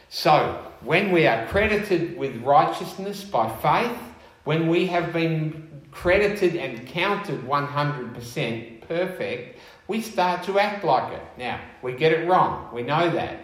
So, 0.09 0.63
when 0.81 1.11
we 1.11 1.25
are 1.25 1.47
credited 1.47 2.17
with 2.17 2.35
righteousness 2.43 3.23
by 3.23 3.49
faith, 3.57 3.97
when 4.43 4.67
we 4.67 4.85
have 4.87 5.11
been 5.11 5.81
credited 5.91 6.55
and 6.55 6.87
counted 6.87 7.41
100% 7.41 8.87
perfect, 8.87 9.59
we 9.87 10.01
start 10.01 10.43
to 10.43 10.59
act 10.59 10.83
like 10.83 11.13
it. 11.13 11.23
Now, 11.37 11.59
we 11.81 11.93
get 11.93 12.11
it 12.11 12.27
wrong, 12.27 12.69
we 12.73 12.83
know 12.83 13.09
that. 13.09 13.39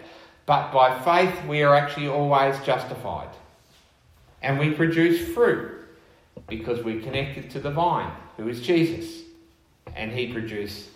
But 0.50 0.72
by 0.72 0.98
faith, 0.98 1.44
we 1.44 1.62
are 1.62 1.76
actually 1.76 2.08
always 2.08 2.58
justified. 2.64 3.28
And 4.42 4.58
we 4.58 4.72
produce 4.72 5.32
fruit 5.32 5.70
because 6.48 6.82
we're 6.82 7.00
connected 7.00 7.50
to 7.50 7.60
the 7.60 7.70
vine, 7.70 8.10
who 8.36 8.48
is 8.48 8.60
Jesus. 8.60 9.22
And 9.94 10.10
he 10.10 10.32
produces 10.32 10.88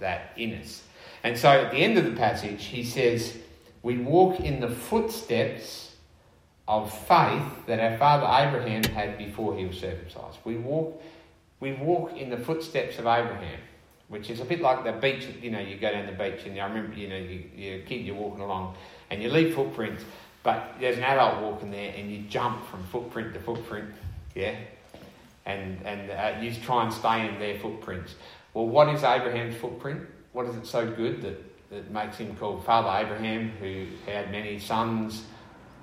that 0.00 0.32
in 0.36 0.54
us. 0.54 0.82
And 1.22 1.38
so 1.38 1.50
at 1.50 1.70
the 1.70 1.76
end 1.76 1.98
of 1.98 2.04
the 2.04 2.16
passage, 2.16 2.64
he 2.64 2.82
says, 2.82 3.36
We 3.84 3.98
walk 3.98 4.40
in 4.40 4.58
the 4.58 4.68
footsteps 4.68 5.94
of 6.66 6.92
faith 6.92 7.66
that 7.66 7.78
our 7.78 7.96
father 7.96 8.24
Abraham 8.24 8.82
had 8.82 9.16
before 9.16 9.56
he 9.56 9.66
was 9.66 9.78
circumcised. 9.78 10.38
We 10.42 10.56
walk, 10.56 11.00
we 11.60 11.74
walk 11.74 12.16
in 12.16 12.28
the 12.28 12.38
footsteps 12.38 12.98
of 12.98 13.06
Abraham, 13.06 13.60
which 14.10 14.28
is 14.28 14.40
a 14.40 14.44
bit 14.44 14.60
like 14.60 14.84
the 14.84 14.92
beach. 14.92 15.26
You 15.40 15.52
know, 15.52 15.60
you 15.60 15.78
go 15.78 15.90
down 15.90 16.04
the 16.04 16.12
beach, 16.12 16.44
and 16.44 16.58
I 16.60 16.66
remember, 16.66 16.94
you 16.98 17.08
know, 17.08 17.16
you, 17.16 17.44
you're 17.56 17.76
a 17.76 17.82
kid, 17.82 18.04
you're 18.04 18.16
walking 18.16 18.42
along, 18.42 18.74
and 19.08 19.22
you 19.22 19.30
leave 19.30 19.54
footprints, 19.54 20.04
but 20.42 20.74
there's 20.80 20.98
an 20.98 21.04
adult 21.04 21.40
walking 21.40 21.70
there, 21.70 21.94
and 21.96 22.10
you 22.10 22.24
jump 22.28 22.66
from 22.66 22.84
footprint 22.84 23.32
to 23.34 23.40
footprint, 23.40 23.88
yeah, 24.34 24.56
and 25.46 25.80
and 25.86 26.10
uh, 26.10 26.40
you 26.40 26.52
try 26.54 26.84
and 26.84 26.92
stay 26.92 27.26
in 27.26 27.38
their 27.38 27.58
footprints. 27.58 28.16
Well, 28.52 28.66
what 28.66 28.88
is 28.88 29.04
Abraham's 29.04 29.56
footprint? 29.56 30.02
What 30.32 30.46
is 30.46 30.56
it 30.56 30.66
so 30.66 30.90
good 30.90 31.22
that, 31.22 31.70
that 31.70 31.90
makes 31.90 32.16
him 32.16 32.36
called 32.36 32.64
Father 32.64 33.06
Abraham, 33.06 33.50
who 33.60 33.86
had 34.06 34.32
many 34.32 34.58
sons? 34.58 35.24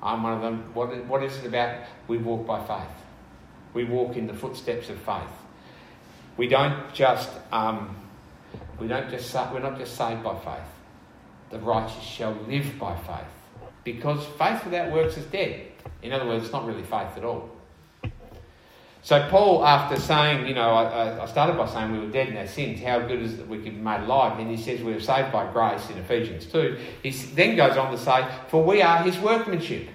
I'm 0.03 0.21
one 0.21 0.33
of 0.33 0.41
them. 0.41 0.69
What, 0.73 1.05
what 1.05 1.23
is 1.23 1.37
it 1.37 1.45
about? 1.45 1.85
We 2.07 2.17
walk 2.17 2.45
by 2.45 2.65
faith. 2.65 3.03
We 3.73 3.85
walk 3.85 4.17
in 4.17 4.27
the 4.27 4.33
footsteps 4.33 4.89
of 4.89 4.97
faith. 4.99 5.23
We 6.35 6.47
don't 6.47 6.93
just 6.93 7.29
um, 7.51 7.95
we 8.79 8.87
don't 8.87 9.09
just 9.09 9.33
we're 9.51 9.59
not 9.59 9.77
just 9.77 9.95
saved 9.95 10.23
by 10.23 10.35
faith. 10.39 10.67
The 11.49 11.59
righteous 11.59 12.03
shall 12.03 12.33
live 12.47 12.77
by 12.77 12.95
faith, 12.95 13.71
because 13.83 14.25
faith 14.37 14.63
without 14.65 14.91
works 14.91 15.17
is 15.17 15.25
dead. 15.25 15.67
In 16.01 16.11
other 16.11 16.27
words, 16.27 16.43
it's 16.43 16.53
not 16.53 16.65
really 16.65 16.83
faith 16.83 17.15
at 17.15 17.23
all. 17.23 17.49
So 19.07 19.25
Paul, 19.29 19.65
after 19.65 19.97
saying, 19.97 20.47
you 20.47 20.53
know, 20.53 20.69
I, 20.69 21.23
I, 21.23 21.25
started 21.27 21.55
by 21.55 21.65
saying 21.67 21.93
we 21.93 21.99
were 21.99 22.11
dead 22.11 22.27
in 22.27 22.35
our 22.35 22.45
sins, 22.45 22.81
how 22.81 22.99
good 22.99 23.21
is 23.21 23.35
it 23.35 23.37
that 23.37 23.47
we 23.47 23.57
could 23.59 23.75
be 23.75 23.81
made 23.81 24.01
alive? 24.01 24.37
And 24.37 24.51
he 24.51 24.61
says 24.61 24.83
we 24.83 24.91
are 24.91 24.99
saved 24.99 25.31
by 25.31 25.49
grace 25.53 25.89
in 25.89 25.97
Ephesians 25.97 26.45
2. 26.47 26.77
He 27.03 27.11
then 27.11 27.55
goes 27.55 27.77
on 27.77 27.89
to 27.91 27.97
say, 27.97 28.27
for 28.49 28.61
we 28.61 28.81
are 28.81 29.01
his 29.03 29.17
workmanship, 29.19 29.87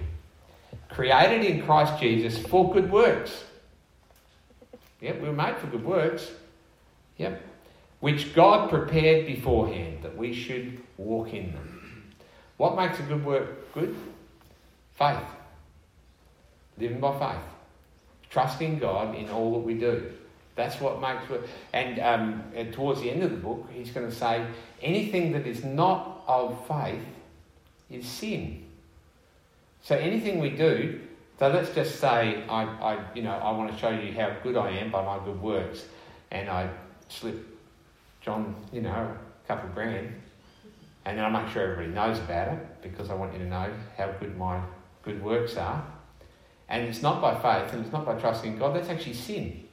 created 0.89 1.45
in 1.45 1.63
Christ 1.63 2.01
Jesus 2.01 2.39
for 2.39 2.73
good 2.73 2.91
works. 2.91 3.43
Yep, 5.01 5.21
we 5.21 5.27
were 5.27 5.35
made 5.35 5.57
for 5.57 5.67
good 5.67 5.85
works. 5.85 6.31
Yep. 7.17 7.39
Which 8.03 8.35
God 8.35 8.69
prepared 8.69 9.25
beforehand 9.25 9.99
that 10.03 10.17
we 10.17 10.33
should 10.33 10.81
walk 10.97 11.33
in 11.33 11.53
them. 11.53 12.11
What 12.57 12.75
makes 12.75 12.99
a 12.99 13.03
good 13.03 13.23
work 13.23 13.73
good? 13.73 13.95
Faith. 14.91 15.23
Living 16.77 16.99
by 16.99 17.17
faith 17.17 17.45
trusting 18.29 18.79
God 18.79 19.15
in 19.15 19.29
all 19.29 19.53
that 19.53 19.59
we 19.59 19.75
do. 19.75 20.11
That's 20.57 20.81
what 20.81 20.99
makes 20.99 21.23
it. 21.31 21.47
And, 21.71 21.97
um, 21.99 22.43
and 22.53 22.73
towards 22.73 22.99
the 22.99 23.09
end 23.09 23.23
of 23.23 23.31
the 23.31 23.37
book, 23.37 23.69
he's 23.71 23.91
going 23.91 24.09
to 24.09 24.13
say 24.13 24.45
anything 24.81 25.31
that 25.31 25.47
is 25.47 25.63
not 25.63 26.25
of 26.27 26.59
faith 26.67 27.05
is 27.89 28.05
sin. 28.05 28.65
So 29.81 29.95
anything 29.95 30.39
we 30.39 30.49
do, 30.49 30.99
so 31.39 31.47
let's 31.47 31.73
just 31.73 32.01
say 32.01 32.43
I, 32.49 32.63
I, 32.63 33.05
you 33.15 33.21
know, 33.21 33.31
I 33.31 33.51
want 33.51 33.71
to 33.71 33.77
show 33.77 33.91
you 33.91 34.11
how 34.11 34.35
good 34.43 34.57
I 34.57 34.71
am 34.71 34.91
by 34.91 35.05
my 35.05 35.23
good 35.23 35.41
works, 35.41 35.85
and 36.31 36.49
I 36.49 36.69
slip 37.07 37.52
John, 38.23 38.55
you 38.71 38.81
know, 38.81 38.89
a 38.89 39.47
couple 39.47 39.69
of 39.69 39.75
grand, 39.75 40.13
and 41.05 41.17
then 41.17 41.25
I 41.25 41.29
make 41.29 41.51
sure 41.51 41.63
everybody 41.63 41.93
knows 41.93 42.19
about 42.19 42.53
it 42.53 42.81
because 42.81 43.09
I 43.09 43.13
want 43.13 43.33
you 43.33 43.39
to 43.39 43.45
know 43.45 43.69
how 43.97 44.11
good 44.19 44.37
my 44.37 44.61
good 45.03 45.21
works 45.23 45.57
are 45.57 45.85
and 46.69 46.87
it's 46.87 47.01
not 47.01 47.21
by 47.21 47.35
faith 47.35 47.73
and 47.73 47.83
it's 47.83 47.93
not 47.93 48.05
by 48.05 48.15
trusting 48.15 48.57
God, 48.57 48.75
that's 48.75 48.89
actually 48.89 49.13
sin. 49.13 49.63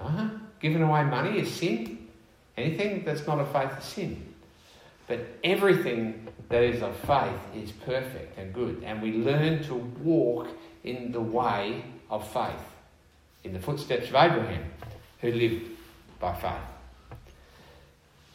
Uh-huh. 0.00 0.28
Giving 0.60 0.82
away 0.82 1.04
money 1.04 1.38
is 1.38 1.52
sin. 1.52 2.08
Anything 2.56 3.04
that's 3.04 3.26
not 3.26 3.38
of 3.38 3.52
faith 3.52 3.78
is 3.78 3.84
sin. 3.84 4.34
But 5.08 5.20
everything 5.44 6.26
that 6.48 6.62
is 6.62 6.82
of 6.82 6.96
faith 6.96 7.38
is 7.54 7.70
perfect 7.70 8.38
and 8.38 8.52
good. 8.52 8.82
And 8.84 9.02
we 9.02 9.12
learn 9.12 9.62
to 9.64 9.74
walk 9.74 10.48
in 10.84 11.12
the 11.12 11.20
way 11.20 11.84
of 12.08 12.26
faith, 12.32 12.64
in 13.44 13.52
the 13.52 13.60
footsteps 13.60 14.08
of 14.08 14.14
Abraham, 14.14 14.64
who 15.20 15.32
lived 15.32 15.66
by 16.18 16.34
faith. 16.34 16.75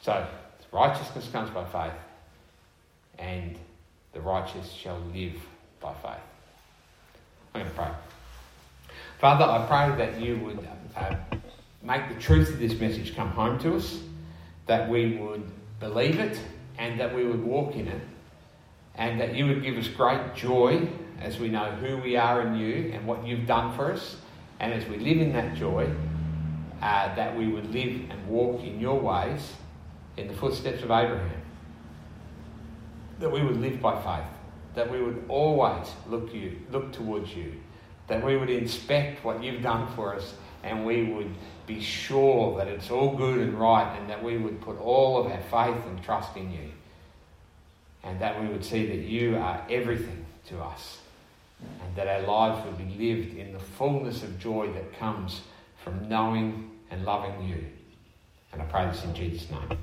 So, 0.01 0.25
righteousness 0.71 1.29
comes 1.31 1.51
by 1.51 1.63
faith, 1.65 1.99
and 3.19 3.55
the 4.13 4.19
righteous 4.19 4.71
shall 4.71 4.99
live 5.13 5.33
by 5.79 5.93
faith. 5.93 6.23
I'm 7.53 7.61
going 7.61 7.65
to 7.67 7.77
pray. 7.77 7.91
Father, 9.19 9.45
I 9.45 9.67
pray 9.67 10.03
that 10.03 10.19
you 10.19 10.37
would 10.39 10.67
uh, 10.97 11.15
make 11.83 12.09
the 12.09 12.19
truth 12.19 12.49
of 12.49 12.57
this 12.57 12.79
message 12.79 13.15
come 13.15 13.29
home 13.29 13.59
to 13.59 13.75
us, 13.75 13.99
that 14.65 14.89
we 14.89 15.17
would 15.17 15.43
believe 15.79 16.19
it, 16.19 16.39
and 16.79 16.99
that 16.99 17.13
we 17.13 17.23
would 17.23 17.43
walk 17.43 17.75
in 17.75 17.87
it, 17.87 18.01
and 18.95 19.21
that 19.21 19.35
you 19.35 19.45
would 19.45 19.61
give 19.61 19.77
us 19.77 19.87
great 19.87 20.33
joy 20.33 20.89
as 21.19 21.37
we 21.37 21.47
know 21.47 21.69
who 21.73 21.97
we 21.97 22.17
are 22.17 22.41
in 22.41 22.55
you 22.55 22.91
and 22.91 23.05
what 23.05 23.23
you've 23.23 23.45
done 23.45 23.75
for 23.75 23.91
us, 23.91 24.17
and 24.59 24.73
as 24.73 24.83
we 24.87 24.97
live 24.97 25.19
in 25.19 25.31
that 25.33 25.53
joy, 25.53 25.87
uh, 26.81 27.13
that 27.13 27.37
we 27.37 27.47
would 27.47 27.71
live 27.71 28.09
and 28.09 28.27
walk 28.27 28.63
in 28.63 28.79
your 28.79 28.99
ways 28.99 29.53
in 30.17 30.27
the 30.27 30.33
footsteps 30.33 30.83
of 30.83 30.91
Abraham. 30.91 31.41
That 33.19 33.31
we 33.31 33.43
would 33.43 33.57
live 33.57 33.81
by 33.81 34.01
faith 34.01 34.31
that 34.75 34.89
we 34.89 35.01
would 35.01 35.23
always 35.27 35.87
look 36.07 36.33
you, 36.33 36.57
look 36.71 36.91
towards 36.93 37.35
you, 37.35 37.53
that 38.07 38.23
we 38.23 38.37
would 38.37 38.49
inspect 38.49 39.23
what 39.23 39.43
you've 39.43 39.61
done 39.61 39.87
for 39.95 40.15
us, 40.15 40.33
and 40.63 40.85
we 40.85 41.03
would 41.11 41.33
be 41.67 41.81
sure 41.81 42.57
that 42.57 42.67
it's 42.67 42.89
all 42.89 43.15
good 43.15 43.39
and 43.39 43.59
right, 43.59 43.97
and 43.99 44.09
that 44.09 44.23
we 44.23 44.37
would 44.37 44.61
put 44.61 44.79
all 44.79 45.19
of 45.19 45.31
our 45.31 45.41
faith 45.41 45.85
and 45.87 46.01
trust 46.03 46.35
in 46.37 46.51
you, 46.51 46.71
and 48.03 48.19
that 48.21 48.41
we 48.41 48.47
would 48.47 48.63
see 48.63 48.85
that 48.87 48.99
you 48.99 49.37
are 49.37 49.61
everything 49.69 50.25
to 50.45 50.59
us, 50.61 50.99
and 51.59 51.95
that 51.95 52.07
our 52.07 52.21
lives 52.21 52.65
would 52.65 52.77
be 52.77 52.95
lived 52.97 53.37
in 53.37 53.53
the 53.53 53.59
fullness 53.59 54.23
of 54.23 54.39
joy 54.39 54.71
that 54.73 54.97
comes 54.97 55.41
from 55.83 56.07
knowing 56.07 56.71
and 56.89 57.03
loving 57.03 57.47
you. 57.47 57.65
And 58.53 58.61
I 58.61 58.65
pray 58.65 58.85
this 58.85 59.03
in 59.03 59.13
Jesus' 59.13 59.49
name. 59.49 59.77